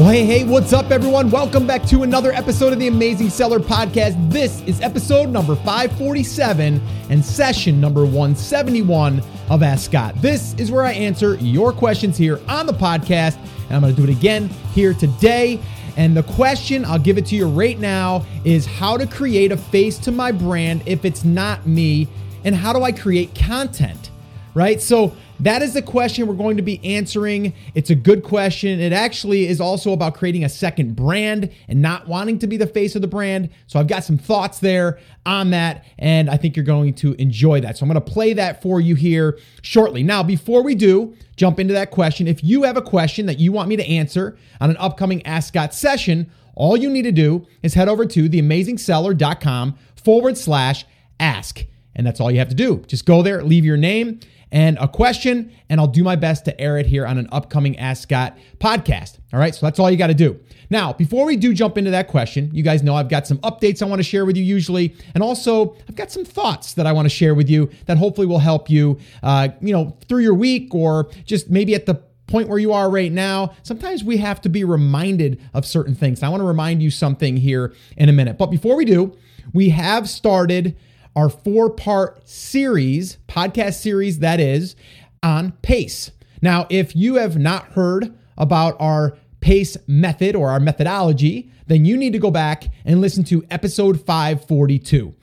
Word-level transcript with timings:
Well, 0.00 0.08
hey, 0.08 0.24
hey, 0.24 0.44
what's 0.44 0.72
up, 0.72 0.90
everyone? 0.90 1.30
Welcome 1.30 1.66
back 1.66 1.84
to 1.88 2.04
another 2.04 2.32
episode 2.32 2.72
of 2.72 2.78
the 2.78 2.88
Amazing 2.88 3.28
Seller 3.28 3.58
Podcast. 3.58 4.30
This 4.30 4.62
is 4.62 4.80
episode 4.80 5.28
number 5.28 5.54
547 5.56 6.80
and 7.10 7.22
session 7.22 7.82
number 7.82 8.06
171 8.06 9.22
of 9.50 9.62
Ask 9.62 9.90
Scott. 9.90 10.14
This 10.22 10.54
is 10.54 10.70
where 10.70 10.84
I 10.84 10.92
answer 10.92 11.34
your 11.34 11.70
questions 11.70 12.16
here 12.16 12.40
on 12.48 12.64
the 12.64 12.72
podcast, 12.72 13.36
and 13.66 13.72
I'm 13.72 13.82
going 13.82 13.94
to 13.94 14.00
do 14.00 14.10
it 14.10 14.16
again 14.16 14.48
here 14.72 14.94
today. 14.94 15.60
And 15.98 16.16
the 16.16 16.22
question, 16.22 16.86
I'll 16.86 16.98
give 16.98 17.18
it 17.18 17.26
to 17.26 17.36
you 17.36 17.46
right 17.46 17.78
now, 17.78 18.24
is 18.42 18.64
how 18.64 18.96
to 18.96 19.06
create 19.06 19.52
a 19.52 19.58
face 19.58 19.98
to 19.98 20.10
my 20.10 20.32
brand 20.32 20.82
if 20.86 21.04
it's 21.04 21.24
not 21.24 21.66
me, 21.66 22.08
and 22.44 22.54
how 22.54 22.72
do 22.72 22.82
I 22.82 22.92
create 22.92 23.34
content, 23.34 24.08
right? 24.54 24.80
So, 24.80 25.12
that 25.40 25.62
is 25.62 25.72
the 25.72 25.82
question 25.82 26.26
we're 26.26 26.34
going 26.34 26.58
to 26.58 26.62
be 26.62 26.84
answering. 26.84 27.54
It's 27.74 27.90
a 27.90 27.94
good 27.94 28.22
question. 28.22 28.78
It 28.78 28.92
actually 28.92 29.46
is 29.46 29.60
also 29.60 29.92
about 29.92 30.14
creating 30.14 30.44
a 30.44 30.48
second 30.48 30.96
brand 30.96 31.50
and 31.66 31.80
not 31.80 32.06
wanting 32.06 32.38
to 32.40 32.46
be 32.46 32.56
the 32.56 32.66
face 32.66 32.94
of 32.94 33.02
the 33.02 33.08
brand. 33.08 33.48
So 33.66 33.80
I've 33.80 33.86
got 33.86 34.04
some 34.04 34.18
thoughts 34.18 34.58
there 34.58 34.98
on 35.24 35.50
that, 35.50 35.84
and 35.98 36.28
I 36.28 36.36
think 36.36 36.56
you're 36.56 36.64
going 36.64 36.94
to 36.94 37.14
enjoy 37.14 37.60
that. 37.62 37.78
So 37.78 37.84
I'm 37.84 37.92
going 37.92 38.02
to 38.02 38.12
play 38.12 38.34
that 38.34 38.60
for 38.62 38.80
you 38.80 38.94
here 38.94 39.38
shortly. 39.62 40.02
Now, 40.02 40.22
before 40.22 40.62
we 40.62 40.74
do 40.74 41.14
jump 41.36 41.58
into 41.58 41.72
that 41.74 41.90
question, 41.90 42.26
if 42.28 42.44
you 42.44 42.64
have 42.64 42.76
a 42.76 42.82
question 42.82 43.26
that 43.26 43.38
you 43.38 43.52
want 43.52 43.68
me 43.68 43.76
to 43.76 43.86
answer 43.86 44.36
on 44.60 44.70
an 44.70 44.76
upcoming 44.76 45.24
Ask 45.26 45.48
Scott 45.48 45.72
session, 45.72 46.30
all 46.54 46.76
you 46.76 46.90
need 46.90 47.02
to 47.02 47.12
do 47.12 47.46
is 47.62 47.74
head 47.74 47.88
over 47.88 48.04
to 48.04 48.28
theamazingseller.com 48.28 49.78
forward 49.96 50.36
slash 50.36 50.84
ask. 51.18 51.64
And 51.96 52.06
that's 52.06 52.20
all 52.20 52.30
you 52.30 52.38
have 52.38 52.48
to 52.48 52.54
do. 52.54 52.84
Just 52.86 53.04
go 53.04 53.22
there, 53.22 53.42
leave 53.42 53.64
your 53.64 53.76
name 53.76 54.20
and 54.52 54.78
a 54.80 54.88
question, 54.88 55.52
and 55.68 55.80
I'll 55.80 55.86
do 55.86 56.02
my 56.02 56.16
best 56.16 56.44
to 56.46 56.60
air 56.60 56.78
it 56.78 56.86
here 56.86 57.06
on 57.06 57.18
an 57.18 57.28
upcoming 57.30 57.78
Ask 57.78 58.02
Scott 58.02 58.36
podcast. 58.58 59.18
All 59.32 59.38
right, 59.38 59.54
so 59.54 59.64
that's 59.64 59.78
all 59.78 59.90
you 59.90 59.96
got 59.96 60.08
to 60.08 60.14
do. 60.14 60.40
Now, 60.70 60.92
before 60.92 61.26
we 61.26 61.36
do 61.36 61.54
jump 61.54 61.78
into 61.78 61.90
that 61.90 62.08
question, 62.08 62.50
you 62.52 62.62
guys 62.62 62.82
know 62.82 62.94
I've 62.94 63.08
got 63.08 63.26
some 63.26 63.38
updates 63.38 63.82
I 63.82 63.86
want 63.86 64.00
to 64.00 64.04
share 64.04 64.24
with 64.24 64.36
you 64.36 64.42
usually, 64.42 64.94
and 65.14 65.22
also 65.22 65.76
I've 65.88 65.96
got 65.96 66.10
some 66.10 66.24
thoughts 66.24 66.74
that 66.74 66.86
I 66.86 66.92
want 66.92 67.06
to 67.06 67.10
share 67.10 67.34
with 67.34 67.48
you 67.48 67.70
that 67.86 67.98
hopefully 67.98 68.26
will 68.26 68.38
help 68.38 68.68
you, 68.70 68.98
uh, 69.22 69.48
you 69.60 69.72
know, 69.72 69.96
through 70.08 70.22
your 70.22 70.34
week 70.34 70.74
or 70.74 71.10
just 71.24 71.50
maybe 71.50 71.74
at 71.74 71.86
the 71.86 72.02
point 72.26 72.48
where 72.48 72.58
you 72.58 72.72
are 72.72 72.88
right 72.88 73.12
now, 73.12 73.52
sometimes 73.62 74.04
we 74.04 74.16
have 74.18 74.40
to 74.40 74.48
be 74.48 74.64
reminded 74.64 75.40
of 75.52 75.66
certain 75.66 75.94
things. 75.94 76.22
I 76.22 76.28
want 76.28 76.40
to 76.40 76.46
remind 76.46 76.82
you 76.82 76.90
something 76.90 77.36
here 77.36 77.74
in 77.96 78.08
a 78.08 78.12
minute. 78.12 78.38
But 78.38 78.46
before 78.46 78.76
we 78.76 78.84
do, 78.84 79.16
we 79.52 79.70
have 79.70 80.08
started 80.08 80.76
our 81.16 81.28
four 81.28 81.70
part 81.70 82.26
series, 82.28 83.18
podcast 83.28 83.74
series 83.74 84.20
that 84.20 84.40
is, 84.40 84.76
on 85.22 85.52
PACE. 85.62 86.12
Now, 86.42 86.66
if 86.70 86.96
you 86.96 87.16
have 87.16 87.38
not 87.38 87.66
heard 87.72 88.14
about 88.38 88.76
our 88.80 89.16
PACE 89.40 89.76
method 89.86 90.34
or 90.34 90.50
our 90.50 90.60
methodology, 90.60 91.50
then 91.66 91.84
you 91.84 91.96
need 91.96 92.12
to 92.12 92.18
go 92.18 92.30
back 92.30 92.64
and 92.84 93.00
listen 93.00 93.24
to 93.24 93.44
episode 93.50 94.04
542. 94.04 95.14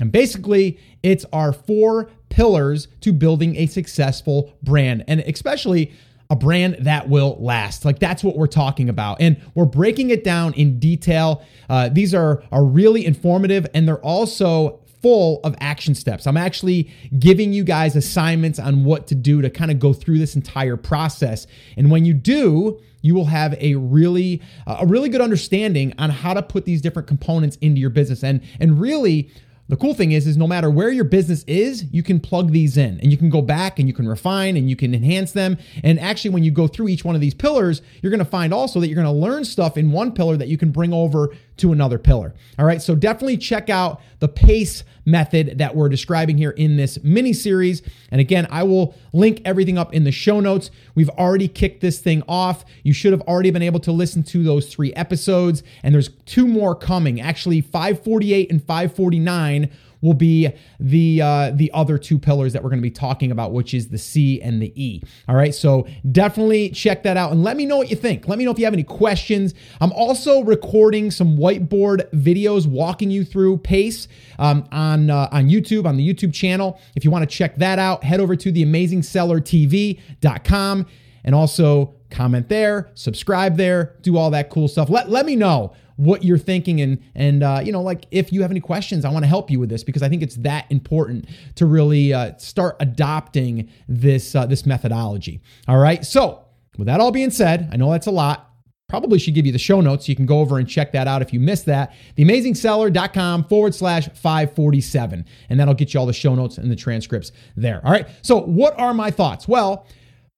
And 0.00 0.10
basically, 0.10 0.78
it's 1.02 1.24
our 1.32 1.52
four 1.52 2.10
pillars 2.28 2.88
to 3.02 3.12
building 3.12 3.56
a 3.56 3.66
successful 3.66 4.52
brand, 4.62 5.04
and 5.06 5.20
especially 5.20 5.92
a 6.32 6.34
brand 6.34 6.76
that 6.80 7.10
will 7.10 7.36
last. 7.40 7.84
Like 7.84 7.98
that's 7.98 8.24
what 8.24 8.36
we're 8.38 8.46
talking 8.46 8.88
about. 8.88 9.20
And 9.20 9.38
we're 9.54 9.66
breaking 9.66 10.08
it 10.08 10.24
down 10.24 10.54
in 10.54 10.78
detail. 10.78 11.44
Uh, 11.68 11.90
these 11.90 12.14
are, 12.14 12.42
are 12.50 12.64
really 12.64 13.04
informative 13.04 13.66
and 13.74 13.86
they're 13.86 14.00
also 14.00 14.80
full 15.02 15.40
of 15.42 15.54
action 15.60 15.94
steps. 15.94 16.26
I'm 16.26 16.36
actually 16.36 16.90
giving 17.18 17.52
you 17.52 17.64
guys 17.64 17.96
assignments 17.96 18.58
on 18.58 18.84
what 18.84 19.08
to 19.08 19.14
do 19.14 19.42
to 19.42 19.50
kind 19.50 19.70
of 19.70 19.78
go 19.78 19.92
through 19.92 20.18
this 20.18 20.36
entire 20.36 20.76
process. 20.76 21.46
And 21.76 21.90
when 21.90 22.04
you 22.04 22.14
do, 22.14 22.80
you 23.02 23.14
will 23.14 23.26
have 23.26 23.54
a 23.60 23.74
really 23.74 24.40
uh, 24.66 24.78
a 24.80 24.86
really 24.86 25.08
good 25.08 25.20
understanding 25.20 25.92
on 25.98 26.10
how 26.10 26.34
to 26.34 26.42
put 26.42 26.64
these 26.64 26.80
different 26.80 27.08
components 27.08 27.58
into 27.60 27.80
your 27.80 27.90
business 27.90 28.22
and 28.22 28.40
and 28.60 28.80
really 28.80 29.30
the 29.68 29.76
cool 29.78 29.94
thing 29.94 30.12
is, 30.12 30.26
is 30.26 30.36
no 30.36 30.46
matter 30.46 30.68
where 30.68 30.90
your 30.90 31.04
business 31.04 31.44
is, 31.44 31.84
you 31.92 32.02
can 32.02 32.20
plug 32.20 32.50
these 32.50 32.76
in 32.76 33.00
and 33.00 33.10
you 33.10 33.16
can 33.16 33.30
go 33.30 33.40
back 33.40 33.78
and 33.78 33.88
you 33.88 33.94
can 33.94 34.06
refine 34.06 34.56
and 34.56 34.68
you 34.68 34.76
can 34.76 34.94
enhance 34.94 35.32
them. 35.32 35.56
And 35.82 35.98
actually, 35.98 36.32
when 36.32 36.42
you 36.42 36.50
go 36.50 36.66
through 36.66 36.88
each 36.88 37.06
one 37.06 37.14
of 37.14 37.22
these 37.22 37.32
pillars, 37.32 37.80
you're 38.02 38.10
going 38.10 38.18
to 38.18 38.24
find 38.26 38.52
also 38.52 38.80
that 38.80 38.88
you're 38.88 39.02
going 39.02 39.06
to 39.06 39.12
learn 39.12 39.46
stuff 39.46 39.78
in 39.78 39.90
one 39.90 40.12
pillar 40.12 40.36
that 40.36 40.48
you 40.48 40.58
can 40.58 40.72
bring 40.72 40.92
over 40.92 41.34
to 41.58 41.72
another 41.72 41.98
pillar. 41.98 42.34
All 42.58 42.64
right. 42.64 42.80
So 42.80 42.94
definitely 42.94 43.36
check 43.36 43.70
out 43.70 44.00
the 44.20 44.28
PACE 44.28 44.84
method 45.04 45.58
that 45.58 45.74
we're 45.74 45.88
describing 45.88 46.38
here 46.38 46.50
in 46.50 46.76
this 46.76 47.02
mini 47.02 47.32
series. 47.32 47.82
And 48.10 48.20
again, 48.20 48.46
I 48.50 48.62
will 48.62 48.94
link 49.12 49.42
everything 49.44 49.78
up 49.78 49.92
in 49.92 50.04
the 50.04 50.12
show 50.12 50.40
notes. 50.40 50.70
We've 50.94 51.10
already 51.10 51.48
kicked 51.48 51.80
this 51.80 51.98
thing 51.98 52.22
off. 52.28 52.64
You 52.82 52.92
should 52.92 53.12
have 53.12 53.22
already 53.22 53.50
been 53.50 53.62
able 53.62 53.80
to 53.80 53.92
listen 53.92 54.22
to 54.24 54.42
those 54.42 54.72
three 54.72 54.92
episodes, 54.94 55.62
and 55.82 55.94
there's 55.94 56.10
two 56.26 56.46
more 56.46 56.74
coming. 56.74 57.20
Actually, 57.20 57.60
548 57.60 58.50
and 58.50 58.62
549 58.62 59.70
will 60.02 60.14
be 60.14 60.50
the 60.78 61.22
uh, 61.22 61.50
the 61.54 61.70
other 61.72 61.96
two 61.96 62.18
pillars 62.18 62.52
that 62.52 62.62
we're 62.62 62.68
going 62.68 62.80
to 62.80 62.82
be 62.82 62.90
talking 62.90 63.30
about, 63.30 63.52
which 63.52 63.72
is 63.72 63.88
the 63.88 63.96
C 63.96 64.42
and 64.42 64.60
the 64.60 64.70
E. 64.74 65.02
All 65.28 65.34
right, 65.34 65.54
so 65.54 65.86
definitely 66.10 66.68
check 66.70 67.04
that 67.04 67.16
out 67.16 67.32
and 67.32 67.42
let 67.42 67.56
me 67.56 67.64
know 67.64 67.78
what 67.78 67.88
you 67.88 67.96
think. 67.96 68.28
Let 68.28 68.38
me 68.38 68.44
know 68.44 68.50
if 68.50 68.58
you 68.58 68.66
have 68.66 68.74
any 68.74 68.82
questions. 68.82 69.54
I'm 69.80 69.92
also 69.92 70.42
recording 70.42 71.10
some 71.10 71.38
whiteboard 71.38 72.10
videos 72.10 72.66
walking 72.66 73.10
you 73.10 73.24
through 73.24 73.56
PACE 73.58 74.08
um, 74.38 74.68
on 74.70 75.08
uh, 75.08 75.30
on 75.32 75.48
YouTube 75.48 75.86
on 75.86 75.96
the 75.96 76.06
YouTube 76.06 76.34
channel. 76.34 76.78
If 76.94 77.04
you 77.04 77.10
want 77.10 77.28
to 77.28 77.36
check 77.36 77.56
that 77.56 77.78
out, 77.78 78.04
head 78.04 78.20
over 78.20 78.36
to 78.36 78.52
theamazingsellertv.com 78.52 80.86
and 81.24 81.34
also 81.34 81.94
comment 82.10 82.48
there, 82.48 82.90
subscribe 82.94 83.56
there, 83.56 83.96
do 84.02 84.16
all 84.16 84.30
that 84.30 84.50
cool 84.50 84.68
stuff. 84.68 84.90
Let 84.90 85.10
let 85.10 85.24
me 85.24 85.36
know 85.36 85.72
what 85.96 86.24
you're 86.24 86.38
thinking. 86.38 86.80
And 86.80 87.02
and 87.14 87.42
uh, 87.42 87.60
you 87.64 87.72
know 87.72 87.82
like 87.82 88.06
if 88.10 88.32
you 88.32 88.42
have 88.42 88.50
any 88.50 88.60
questions 88.60 89.04
i 89.04 89.10
want 89.10 89.24
to 89.24 89.28
help 89.28 89.50
you 89.50 89.60
with 89.60 89.68
this 89.68 89.84
because 89.84 90.02
i 90.02 90.08
think 90.08 90.22
it's 90.22 90.36
that 90.36 90.66
important 90.70 91.26
to 91.56 91.66
really 91.66 92.12
uh, 92.12 92.36
start 92.38 92.76
adopting 92.80 93.68
this 93.88 94.34
uh, 94.34 94.46
this 94.46 94.66
methodology. 94.66 95.40
All 95.68 95.78
right? 95.78 96.04
So 96.04 96.44
with 96.78 96.86
that 96.86 97.00
all 97.00 97.12
being 97.12 97.30
said 97.30 97.68
i 97.72 97.76
know 97.76 97.90
that's 97.90 98.06
a 98.06 98.12
lot. 98.12 98.48
Probably 98.88 99.18
should 99.18 99.34
give 99.34 99.46
you 99.46 99.52
the 99.52 99.58
show 99.58 99.80
notes 99.80 100.06
you 100.06 100.14
can 100.14 100.26
go 100.26 100.40
over 100.40 100.58
and 100.58 100.68
check 100.68 100.92
that 100.92 101.08
out 101.08 101.22
if 101.22 101.32
you 101.32 101.40
missed 101.40 101.64
that. 101.64 101.94
Theamazingseller.com 102.18 103.44
forward 103.44 103.74
slash 103.74 104.06
547 104.08 105.24
and 105.48 105.58
that'll 105.58 105.72
get 105.72 105.94
you 105.94 106.00
all 106.00 106.04
the 106.04 106.12
show 106.12 106.34
notes 106.34 106.58
and 106.58 106.70
the 106.70 106.76
transcripts 106.76 107.32
there. 107.56 107.80
All 107.86 107.90
right? 107.90 108.06
So 108.20 108.42
what 108.42 108.78
are 108.78 108.92
my 108.92 109.10
thoughts? 109.10 109.48
Well 109.48 109.86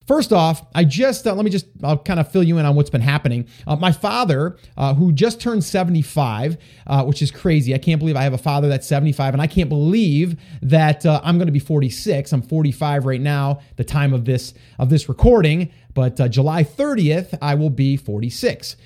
First 0.07 0.33
off, 0.33 0.67
I 0.75 0.85
just 0.85 1.27
uh, 1.27 1.35
let 1.35 1.45
me 1.45 1.51
just 1.51 1.67
I'll 1.83 1.97
kind 1.97 2.21
of 2.21 2.31
fill 2.31 2.43
you 2.43 2.59
in 2.59 2.67
on 2.67 2.75
what's 2.77 2.91
been 2.91 3.01
happening. 3.01 3.47
Uh, 3.67 3.77
my 3.77 3.91
father, 3.91 4.57
uh, 4.77 4.95
who 4.95 5.13
just 5.13 5.41
turned 5.41 5.65
75, 5.65 6.59
uh, 6.87 7.05
which 7.05 7.23
is 7.23 7.31
crazy. 7.31 7.75
I 7.75 7.79
can't 7.79 7.99
believe 7.99 8.17
I 8.17 8.23
have 8.23 8.35
a 8.35 8.39
father 8.39 8.69
that's 8.69 8.87
75, 8.87 9.35
and 9.35 9.41
I 9.41 9.47
can't 9.47 9.71
believe 9.71 10.39
that 10.61 11.07
uh, 11.07 11.21
I'm 11.25 11.39
going 11.39 11.47
to 11.47 11.53
be 11.53 11.59
46. 11.59 12.33
I'm 12.33 12.43
45 12.43 13.07
right 13.07 13.21
now, 13.21 13.61
the 13.77 13.85
time 13.85 14.13
of 14.13 14.27
this 14.27 14.53
of 14.79 14.91
this 14.91 15.09
recording. 15.09 15.71
But 15.95 16.21
uh, 16.21 16.29
July 16.29 16.65
30th, 16.65 17.39
I 17.41 17.55
will 17.55 17.71
be 17.71 17.97
46. 17.97 18.77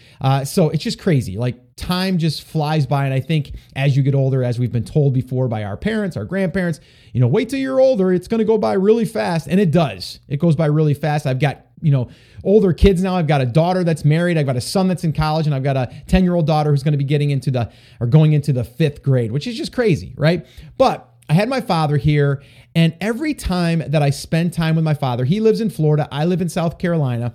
so 0.44 0.68
it's 0.68 0.84
just 0.84 0.98
crazy. 1.00 1.36
Like 1.36 1.76
time 1.78 2.18
just 2.18 2.42
flies 2.42 2.86
by. 2.86 3.04
And 3.06 3.14
I 3.14 3.20
think 3.20 3.52
as 3.74 3.96
you 3.96 4.02
get 4.02 4.14
older, 4.14 4.44
as 4.44 4.58
we've 4.58 4.72
been 4.72 4.84
told 4.84 5.14
before 5.14 5.48
by 5.48 5.64
our 5.64 5.76
parents, 5.76 6.16
our 6.16 6.24
grandparents, 6.24 6.80
you 7.12 7.20
know, 7.20 7.28
wait 7.28 7.48
till 7.48 7.58
you're 7.58 7.80
older. 7.80 8.12
It's 8.12 8.28
going 8.28 8.40
to 8.40 8.44
go 8.44 8.58
by 8.58 8.74
really 8.74 9.06
fast. 9.06 9.46
And 9.48 9.58
it 9.58 9.70
does. 9.70 10.20
It 10.28 10.38
goes 10.38 10.56
by 10.56 10.66
really 10.66 10.94
fast. 10.94 11.26
I've 11.26 11.38
got, 11.38 11.66
you 11.80 11.92
know, 11.92 12.10
older 12.44 12.72
kids 12.72 13.02
now. 13.02 13.16
I've 13.16 13.26
got 13.26 13.40
a 13.40 13.46
daughter 13.46 13.84
that's 13.84 14.04
married. 14.04 14.36
I've 14.36 14.46
got 14.46 14.56
a 14.56 14.60
son 14.60 14.88
that's 14.88 15.04
in 15.04 15.12
college, 15.12 15.46
and 15.46 15.54
I've 15.54 15.62
got 15.62 15.76
a 15.76 15.90
10 16.08 16.24
year 16.24 16.34
old 16.34 16.46
daughter 16.46 16.70
who's 16.70 16.82
going 16.82 16.92
to 16.92 16.98
be 16.98 17.04
getting 17.04 17.30
into 17.30 17.50
the, 17.50 17.70
or 18.00 18.06
going 18.06 18.32
into 18.32 18.52
the 18.52 18.64
fifth 18.64 19.02
grade, 19.02 19.32
which 19.32 19.46
is 19.46 19.56
just 19.56 19.72
crazy, 19.72 20.12
right? 20.16 20.46
But 20.76 21.08
I 21.28 21.34
had 21.34 21.48
my 21.48 21.60
father 21.60 21.96
here, 21.96 22.42
and 22.78 22.94
every 23.00 23.34
time 23.34 23.82
that 23.88 24.04
I 24.04 24.10
spend 24.10 24.52
time 24.52 24.76
with 24.76 24.84
my 24.84 24.94
father, 24.94 25.24
he 25.24 25.40
lives 25.40 25.60
in 25.60 25.68
Florida, 25.68 26.06
I 26.12 26.26
live 26.26 26.40
in 26.40 26.48
South 26.48 26.78
Carolina. 26.78 27.34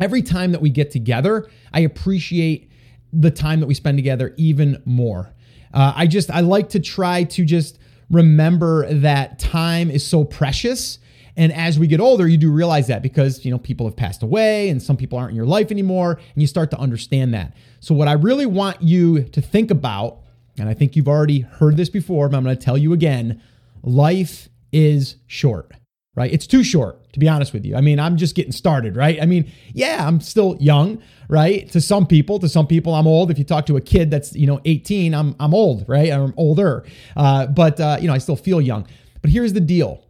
Every 0.00 0.22
time 0.22 0.52
that 0.52 0.62
we 0.62 0.70
get 0.70 0.90
together, 0.90 1.46
I 1.74 1.80
appreciate 1.80 2.72
the 3.12 3.30
time 3.30 3.60
that 3.60 3.66
we 3.66 3.74
spend 3.74 3.98
together 3.98 4.32
even 4.38 4.82
more. 4.86 5.34
Uh, 5.74 5.92
I 5.94 6.06
just, 6.06 6.30
I 6.30 6.40
like 6.40 6.70
to 6.70 6.80
try 6.80 7.24
to 7.24 7.44
just 7.44 7.78
remember 8.10 8.90
that 8.90 9.38
time 9.38 9.90
is 9.90 10.06
so 10.06 10.24
precious. 10.24 10.98
And 11.36 11.52
as 11.52 11.78
we 11.78 11.86
get 11.86 12.00
older, 12.00 12.26
you 12.26 12.38
do 12.38 12.50
realize 12.50 12.86
that 12.86 13.02
because, 13.02 13.44
you 13.44 13.50
know, 13.50 13.58
people 13.58 13.84
have 13.84 13.94
passed 13.94 14.22
away 14.22 14.70
and 14.70 14.82
some 14.82 14.96
people 14.96 15.18
aren't 15.18 15.32
in 15.32 15.36
your 15.36 15.44
life 15.44 15.70
anymore. 15.70 16.12
And 16.32 16.40
you 16.40 16.46
start 16.46 16.70
to 16.70 16.78
understand 16.78 17.34
that. 17.34 17.54
So, 17.80 17.94
what 17.94 18.08
I 18.08 18.12
really 18.12 18.46
want 18.46 18.80
you 18.80 19.24
to 19.24 19.42
think 19.42 19.70
about, 19.70 20.20
and 20.56 20.66
I 20.66 20.72
think 20.72 20.96
you've 20.96 21.08
already 21.08 21.40
heard 21.40 21.76
this 21.76 21.90
before, 21.90 22.30
but 22.30 22.38
I'm 22.38 22.42
going 22.42 22.56
to 22.56 22.64
tell 22.64 22.78
you 22.78 22.94
again 22.94 23.42
life 23.82 24.48
is 24.72 25.16
short 25.26 25.74
right? 26.14 26.32
It's 26.32 26.46
too 26.46 26.62
short, 26.62 27.10
to 27.12 27.18
be 27.18 27.28
honest 27.28 27.52
with 27.52 27.64
you. 27.64 27.74
I 27.74 27.80
mean, 27.80 27.98
I'm 27.98 28.16
just 28.16 28.34
getting 28.34 28.52
started, 28.52 28.96
right? 28.96 29.20
I 29.20 29.26
mean, 29.26 29.50
yeah, 29.72 30.06
I'm 30.06 30.20
still 30.20 30.56
young, 30.60 31.02
right? 31.28 31.70
To 31.70 31.80
some 31.80 32.06
people, 32.06 32.38
to 32.40 32.48
some 32.48 32.66
people, 32.66 32.94
I'm 32.94 33.06
old. 33.06 33.30
If 33.30 33.38
you 33.38 33.44
talk 33.44 33.66
to 33.66 33.76
a 33.76 33.80
kid 33.80 34.10
that's, 34.10 34.34
you 34.34 34.46
know, 34.46 34.60
18, 34.64 35.14
I'm, 35.14 35.34
I'm 35.40 35.54
old, 35.54 35.88
right? 35.88 36.12
I'm 36.12 36.34
older. 36.36 36.84
Uh, 37.16 37.46
but, 37.46 37.80
uh, 37.80 37.96
you 38.00 38.08
know, 38.08 38.14
I 38.14 38.18
still 38.18 38.36
feel 38.36 38.60
young. 38.60 38.86
But 39.22 39.30
here's 39.30 39.54
the 39.54 39.60
deal 39.60 40.04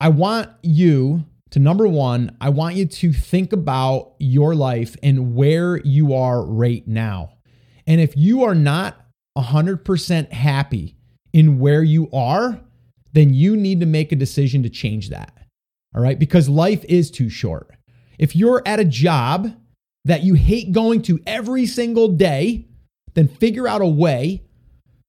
I 0.00 0.08
want 0.08 0.50
you 0.62 1.24
to 1.50 1.58
number 1.58 1.88
one, 1.88 2.36
I 2.40 2.50
want 2.50 2.76
you 2.76 2.86
to 2.86 3.12
think 3.12 3.52
about 3.52 4.14
your 4.20 4.54
life 4.54 4.96
and 5.02 5.34
where 5.34 5.78
you 5.78 6.14
are 6.14 6.44
right 6.44 6.86
now. 6.86 7.32
And 7.88 8.00
if 8.00 8.16
you 8.16 8.44
are 8.44 8.54
not 8.54 9.04
100% 9.36 10.30
happy 10.30 10.96
in 11.32 11.58
where 11.58 11.82
you 11.82 12.08
are, 12.12 12.60
then 13.12 13.34
you 13.34 13.56
need 13.56 13.80
to 13.80 13.86
make 13.86 14.12
a 14.12 14.16
decision 14.16 14.62
to 14.62 14.70
change 14.70 15.10
that. 15.10 15.32
All 15.94 16.02
right. 16.02 16.18
Because 16.18 16.48
life 16.48 16.84
is 16.84 17.10
too 17.10 17.28
short. 17.28 17.70
If 18.18 18.36
you're 18.36 18.62
at 18.66 18.80
a 18.80 18.84
job 18.84 19.52
that 20.04 20.22
you 20.22 20.34
hate 20.34 20.72
going 20.72 21.02
to 21.02 21.20
every 21.26 21.66
single 21.66 22.08
day, 22.08 22.66
then 23.14 23.28
figure 23.28 23.66
out 23.66 23.82
a 23.82 23.86
way 23.86 24.42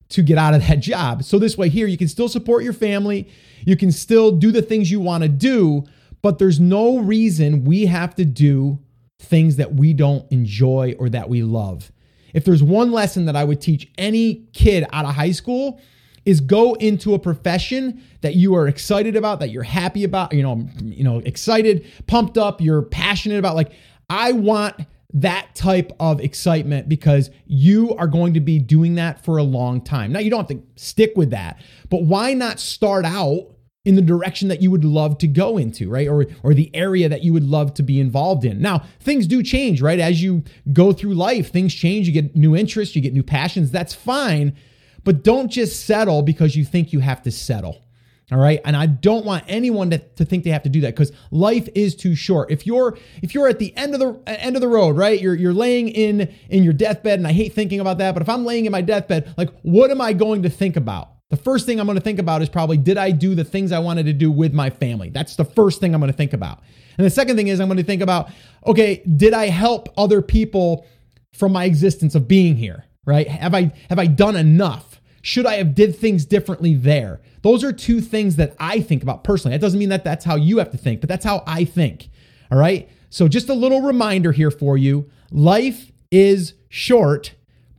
to 0.09 0.21
get 0.21 0.37
out 0.37 0.53
of 0.53 0.65
that 0.67 0.79
job. 0.79 1.23
So 1.23 1.39
this 1.39 1.57
way 1.57 1.69
here, 1.69 1.87
you 1.87 1.97
can 1.97 2.07
still 2.07 2.29
support 2.29 2.63
your 2.63 2.73
family. 2.73 3.29
You 3.65 3.77
can 3.77 3.91
still 3.91 4.31
do 4.31 4.51
the 4.51 4.61
things 4.61 4.91
you 4.91 4.99
want 4.99 5.23
to 5.23 5.29
do, 5.29 5.85
but 6.21 6.39
there's 6.39 6.59
no 6.59 6.99
reason 6.99 7.63
we 7.63 7.85
have 7.85 8.15
to 8.15 8.25
do 8.25 8.79
things 9.19 9.57
that 9.57 9.75
we 9.75 9.93
don't 9.93 10.29
enjoy 10.31 10.95
or 10.97 11.09
that 11.09 11.29
we 11.29 11.43
love. 11.43 11.91
If 12.33 12.45
there's 12.45 12.63
one 12.63 12.91
lesson 12.91 13.25
that 13.25 13.35
I 13.35 13.43
would 13.43 13.61
teach 13.61 13.91
any 13.97 14.47
kid 14.53 14.85
out 14.91 15.05
of 15.05 15.15
high 15.15 15.31
school, 15.31 15.79
is 16.25 16.39
go 16.39 16.73
into 16.75 17.13
a 17.13 17.19
profession 17.19 18.03
that 18.21 18.35
you 18.35 18.55
are 18.55 18.67
excited 18.67 19.15
about, 19.15 19.39
that 19.39 19.49
you're 19.49 19.63
happy 19.63 20.03
about, 20.03 20.33
you 20.33 20.43
know, 20.43 20.67
you 20.83 21.03
know, 21.03 21.19
excited, 21.19 21.85
pumped 22.07 22.37
up, 22.37 22.61
you're 22.61 22.83
passionate 22.83 23.39
about. 23.39 23.55
Like, 23.55 23.71
I 24.09 24.31
want 24.33 24.75
that 25.13 25.53
type 25.55 25.91
of 25.99 26.21
excitement 26.21 26.87
because 26.87 27.29
you 27.45 27.95
are 27.95 28.07
going 28.07 28.33
to 28.33 28.39
be 28.39 28.59
doing 28.59 28.95
that 28.95 29.23
for 29.23 29.37
a 29.37 29.43
long 29.43 29.81
time. 29.81 30.11
Now, 30.11 30.19
you 30.19 30.29
don't 30.29 30.49
have 30.49 30.57
to 30.57 30.63
stick 30.75 31.13
with 31.15 31.31
that, 31.31 31.61
but 31.89 32.03
why 32.03 32.33
not 32.33 32.59
start 32.59 33.05
out 33.05 33.47
in 33.83 33.95
the 33.95 34.01
direction 34.01 34.47
that 34.47 34.61
you 34.61 34.69
would 34.69 34.85
love 34.85 35.17
to 35.17 35.27
go 35.27 35.57
into, 35.57 35.89
right? 35.89 36.07
Or 36.07 36.27
or 36.43 36.53
the 36.53 36.69
area 36.75 37.09
that 37.09 37.23
you 37.23 37.33
would 37.33 37.43
love 37.43 37.73
to 37.75 37.83
be 37.83 37.99
involved 37.99 38.45
in. 38.45 38.61
Now, 38.61 38.85
things 38.99 39.25
do 39.25 39.41
change, 39.41 39.81
right? 39.81 39.99
As 39.99 40.21
you 40.21 40.43
go 40.71 40.93
through 40.93 41.15
life, 41.15 41.51
things 41.51 41.73
change, 41.73 42.07
you 42.07 42.13
get 42.13 42.35
new 42.35 42.55
interests, 42.55 42.95
you 42.95 43.01
get 43.01 43.13
new 43.13 43.23
passions. 43.23 43.71
That's 43.71 43.93
fine, 43.93 44.55
but 45.03 45.23
don't 45.23 45.49
just 45.49 45.85
settle 45.85 46.21
because 46.21 46.55
you 46.55 46.65
think 46.65 46.93
you 46.93 46.99
have 46.99 47.21
to 47.23 47.31
settle. 47.31 47.83
All 48.31 48.39
right. 48.39 48.61
And 48.63 48.77
I 48.77 48.85
don't 48.85 49.25
want 49.25 49.43
anyone 49.47 49.89
to, 49.89 49.97
to 49.97 50.23
think 50.23 50.45
they 50.45 50.51
have 50.51 50.63
to 50.63 50.69
do 50.69 50.81
that 50.81 50.95
because 50.95 51.11
life 51.31 51.67
is 51.75 51.95
too 51.95 52.15
short. 52.15 52.49
If 52.49 52.65
you're 52.65 52.97
if 53.21 53.33
you're 53.33 53.49
at 53.49 53.59
the 53.59 53.75
end 53.75 53.93
of 53.93 53.99
the 53.99 54.09
uh, 54.09 54.37
end 54.39 54.55
of 54.55 54.61
the 54.61 54.69
road, 54.69 54.95
right? 54.95 55.19
You're 55.19 55.35
you're 55.35 55.53
laying 55.53 55.89
in 55.89 56.33
in 56.49 56.63
your 56.63 56.71
deathbed, 56.71 57.19
and 57.19 57.27
I 57.27 57.33
hate 57.33 57.53
thinking 57.53 57.81
about 57.81 57.97
that, 57.97 58.13
but 58.13 58.21
if 58.21 58.29
I'm 58.29 58.45
laying 58.45 58.65
in 58.65 58.71
my 58.71 58.81
deathbed, 58.81 59.33
like 59.37 59.49
what 59.63 59.91
am 59.91 59.99
I 59.99 60.13
going 60.13 60.43
to 60.43 60.49
think 60.49 60.77
about? 60.77 61.09
The 61.29 61.37
first 61.37 61.65
thing 61.65 61.79
I'm 61.79 61.87
going 61.87 61.97
to 61.97 62.03
think 62.03 62.19
about 62.19 62.41
is 62.41 62.47
probably 62.47 62.77
did 62.77 62.97
I 62.97 63.11
do 63.11 63.35
the 63.35 63.43
things 63.43 63.73
I 63.73 63.79
wanted 63.79 64.05
to 64.05 64.13
do 64.13 64.31
with 64.31 64.53
my 64.53 64.69
family? 64.69 65.09
That's 65.09 65.35
the 65.35 65.45
first 65.45 65.81
thing 65.81 65.93
I'm 65.93 65.99
going 65.99 66.11
to 66.11 66.17
think 66.17 66.33
about. 66.33 66.59
And 66.97 67.05
the 67.05 67.11
second 67.11 67.35
thing 67.35 67.47
is 67.47 67.59
I'm 67.59 67.67
going 67.67 67.77
to 67.77 67.83
think 67.83 68.01
about 68.01 68.29
okay, 68.65 69.03
did 69.03 69.33
I 69.33 69.47
help 69.47 69.89
other 69.97 70.21
people 70.21 70.85
from 71.33 71.51
my 71.51 71.65
existence 71.65 72.15
of 72.15 72.29
being 72.29 72.55
here, 72.55 72.85
right? 73.05 73.27
Have 73.27 73.53
I 73.53 73.73
have 73.89 73.99
I 73.99 74.07
done 74.07 74.37
enough? 74.37 74.90
Should 75.21 75.45
I 75.45 75.55
have 75.55 75.75
did 75.75 75.95
things 75.95 76.25
differently 76.25 76.73
there? 76.73 77.21
Those 77.41 77.63
are 77.63 77.71
two 77.71 78.01
things 78.01 78.35
that 78.37 78.55
I 78.59 78.81
think 78.81 79.03
about 79.03 79.23
personally. 79.23 79.55
That 79.55 79.61
doesn't 79.61 79.79
mean 79.79 79.89
that 79.89 80.03
that's 80.03 80.25
how 80.25 80.35
you 80.35 80.57
have 80.59 80.71
to 80.71 80.77
think, 80.77 81.01
but 81.01 81.09
that's 81.09 81.25
how 81.25 81.43
I 81.45 81.65
think. 81.65 82.09
All 82.51 82.57
right? 82.57 82.89
So 83.09 83.27
just 83.27 83.49
a 83.49 83.53
little 83.53 83.81
reminder 83.81 84.31
here 84.31 84.51
for 84.51 84.77
you. 84.77 85.09
Life 85.31 85.91
is 86.11 86.53
short, 86.69 87.33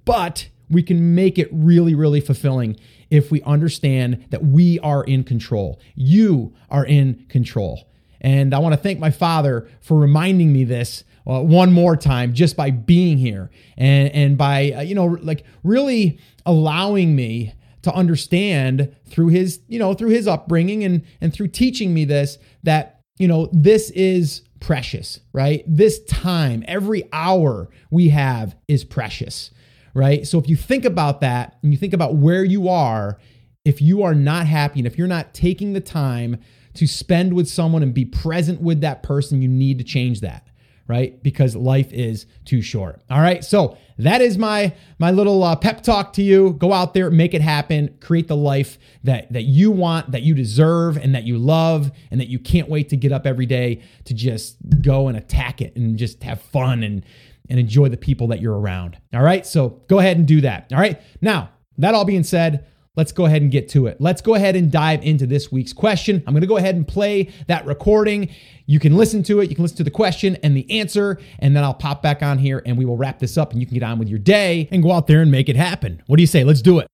but 0.05 0.49
we 0.71 0.83
can 0.83 1.15
make 1.15 1.39
it 1.39 1.49
really 1.53 1.95
really 1.95 2.21
fulfilling 2.21 2.77
if 3.11 3.31
we 3.31 3.43
understand 3.43 4.25
that 4.31 4.43
we 4.43 4.79
are 4.81 5.05
in 5.05 5.23
control. 5.23 5.79
You 5.95 6.55
are 6.71 6.85
in 6.85 7.27
control. 7.29 7.89
And 8.23 8.55
I 8.55 8.59
want 8.59 8.73
to 8.73 8.81
thank 8.81 8.99
my 8.99 9.11
father 9.11 9.69
for 9.83 9.99
reminding 9.99 10.53
me 10.53 10.65
this 10.65 11.05
uh, 11.27 11.41
one 11.41 11.73
more 11.73 11.97
time 11.97 12.33
just 12.33 12.57
by 12.57 12.71
being 12.71 13.19
here 13.19 13.51
and, 13.77 14.11
and 14.13 14.39
by, 14.39 14.73
uh, 14.73 14.81
you 14.81 14.95
know, 14.95 15.19
like 15.23 15.45
really 15.63 16.19
allowing 16.47 17.15
me 17.15 17.53
to 17.83 17.93
understand 17.93 18.95
through 19.07 19.29
his, 19.29 19.61
you 19.69 19.79
know, 19.79 19.93
through 19.93 20.11
his 20.11 20.27
upbringing 20.27 20.85
and, 20.85 21.03
and 21.21 21.35
through 21.35 21.49
teaching 21.49 21.93
me 21.93 22.05
this 22.05 22.39
that, 22.63 23.01
you 23.19 23.29
know, 23.29 23.51
this 23.53 23.91
is 23.91 24.43
precious, 24.61 25.21
right? 25.33 25.65
This 25.67 26.03
time, 26.05 26.65
every 26.67 27.09
hour 27.13 27.69
we 27.91 28.09
have 28.09 28.57
is 28.69 28.85
precious 28.85 29.51
right? 29.95 30.27
So 30.27 30.39
if 30.39 30.49
you 30.49 30.57
think 30.57 30.85
about 30.85 31.21
that 31.21 31.59
and 31.63 31.73
you 31.73 31.79
think 31.79 31.93
about 31.93 32.15
where 32.15 32.45
you 32.45 32.69
are, 32.69 33.19
if 33.65 33.81
you 33.81 34.03
are 34.03 34.15
not 34.15 34.47
happy 34.47 34.81
and 34.81 34.87
if 34.87 34.99
you're 34.99 35.07
not 35.07 35.35
taking 35.35 35.73
the 35.73 35.81
time 35.81 36.39
to 36.75 36.87
spend 36.87 37.33
with 37.35 37.49
someone 37.49 37.83
and 37.83 37.95
be 37.95 38.05
present 38.05 38.61
with 38.61 38.81
that 38.81 39.03
person, 39.03 39.43
you 39.43 39.49
need 39.49 39.79
to 39.79 39.85
change 39.85 40.21
that 40.21 40.47
right 40.89 41.23
because 41.23 41.55
life 41.55 41.93
is 41.93 42.27
too 42.45 42.61
short 42.61 43.01
all 43.09 43.21
right 43.21 43.45
so 43.45 43.79
that 43.99 44.21
is 44.21 44.37
my 44.37 44.75
my 44.99 45.13
little 45.13 45.45
uh, 45.45 45.55
pep 45.55 45.81
talk 45.81 46.13
to 46.13 46.23
you 46.23 46.55
go 46.55 46.73
out 46.73 46.93
there 46.93 47.09
make 47.09 47.35
it 47.35 47.41
happen 47.41 47.97
create 48.01 48.27
the 48.27 48.35
life 48.35 48.79
that 49.05 49.33
that 49.33 49.43
you 49.43 49.71
want 49.71 50.11
that 50.11 50.23
you 50.23 50.35
deserve 50.35 50.97
and 50.97 51.15
that 51.15 51.23
you 51.23 51.39
love 51.39 51.93
and 52.11 52.21
that 52.21 52.27
you 52.27 52.37
can't 52.37 52.69
wait 52.69 52.89
to 52.89 52.97
get 52.97 53.13
up 53.13 53.29
every 53.29 53.47
day 53.47 53.81
to 54.05 54.13
just 54.13 54.57
go 54.83 55.07
and 55.07 55.17
attack 55.17 55.63
it 55.63 55.75
and 55.77 55.97
just 55.97 56.21
have 56.25 56.43
fun 56.43 56.83
and 56.83 57.05
and 57.53 57.61
enjoy 57.61 57.89
the 57.89 57.97
people 57.97 58.29
that 58.29 58.41
you're 58.41 58.59
around. 58.59 58.97
All 59.13 59.23
right. 59.23 59.47
So 59.47 59.83
go 59.89 59.99
ahead 59.99 60.17
and 60.17 60.27
do 60.27 60.41
that. 60.41 60.73
All 60.73 60.79
right. 60.79 61.01
Now, 61.21 61.51
that 61.77 61.95
all 61.95 62.05
being 62.05 62.25
said, 62.25 62.67
let's 62.95 63.13
go 63.13 63.25
ahead 63.25 63.41
and 63.41 63.51
get 63.51 63.69
to 63.71 63.87
it. 63.87 64.01
Let's 64.01 64.21
go 64.21 64.35
ahead 64.35 64.55
and 64.55 64.71
dive 64.71 65.03
into 65.03 65.27
this 65.27 65.51
week's 65.51 65.73
question. 65.73 66.23
I'm 66.27 66.35
going 66.35 66.43
to 66.43 66.47
go 66.47 66.59
ahead 66.59 66.75
and 66.75 66.87
play 66.87 67.33
that 67.47 67.65
recording. 67.65 68.29
You 68.67 68.79
can 68.79 68.97
listen 68.97 69.23
to 69.25 69.41
it. 69.41 69.49
You 69.49 69.57
can 69.57 69.63
listen 69.63 69.79
to 69.79 69.85
the 69.85 69.91
question 69.91 70.37
and 70.43 70.57
the 70.57 70.71
answer, 70.81 71.19
and 71.39 71.57
then 71.57 71.65
I'll 71.65 71.75
pop 71.75 72.03
back 72.03 72.23
on 72.23 72.39
here 72.39 72.63
and 72.67 72.77
we 72.77 72.85
will 72.85 72.97
wrap 72.97 73.19
this 73.19 73.39
up 73.39 73.53
and 73.53 73.61
you 73.61 73.67
can 73.67 73.75
get 73.75 73.83
on 73.83 73.99
with 73.99 74.09
your 74.09 74.19
day 74.19 74.69
and 74.71 74.83
go 74.83 74.93
out 74.93 75.07
there 75.07 75.23
and 75.23 75.31
make 75.31 75.49
it 75.49 75.57
happen. 75.57 76.03
What 76.07 76.17
do 76.17 76.23
you 76.23 76.27
say? 76.27 76.45
Let's 76.45 76.63
do 76.63 76.81
it. 76.81 76.87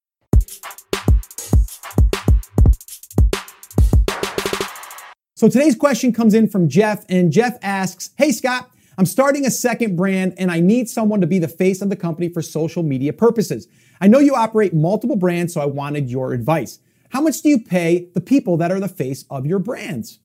So 5.35 5.49
today's 5.49 5.77
question 5.77 6.13
comes 6.13 6.35
in 6.35 6.49
from 6.49 6.69
Jeff, 6.69 7.05
and 7.09 7.31
Jeff 7.31 7.59
asks 7.63 8.11
Hey, 8.19 8.33
Scott, 8.33 8.71
I'm 8.99 9.07
starting 9.07 9.47
a 9.47 9.51
second 9.53 9.95
brand 9.95 10.35
and 10.39 10.51
I 10.51 10.59
need 10.59 10.89
someone 10.89 11.21
to 11.21 11.27
be 11.29 11.39
the 11.39 11.47
face 11.47 11.81
of 11.81 11.89
the 11.89 11.95
company 11.95 12.29
for 12.29 12.43
social 12.43 12.83
media 12.83 13.13
purposes. 13.13 13.69
I 14.01 14.09
know 14.09 14.19
you 14.19 14.35
operate 14.35 14.75
multiple 14.75 15.17
brands, 15.17 15.55
so 15.55 15.61
I 15.61 15.67
wanted 15.67 16.11
your 16.11 16.33
advice. 16.33 16.79
How 17.11 17.21
much 17.21 17.43
do 17.43 17.49
you 17.49 17.61
pay 17.61 18.09
the 18.15 18.21
people 18.21 18.57
that 18.59 18.71
are 18.71 18.81
the 18.81 18.89
face 18.89 19.25
of 19.31 19.47
your 19.47 19.59
brands? 19.59 20.21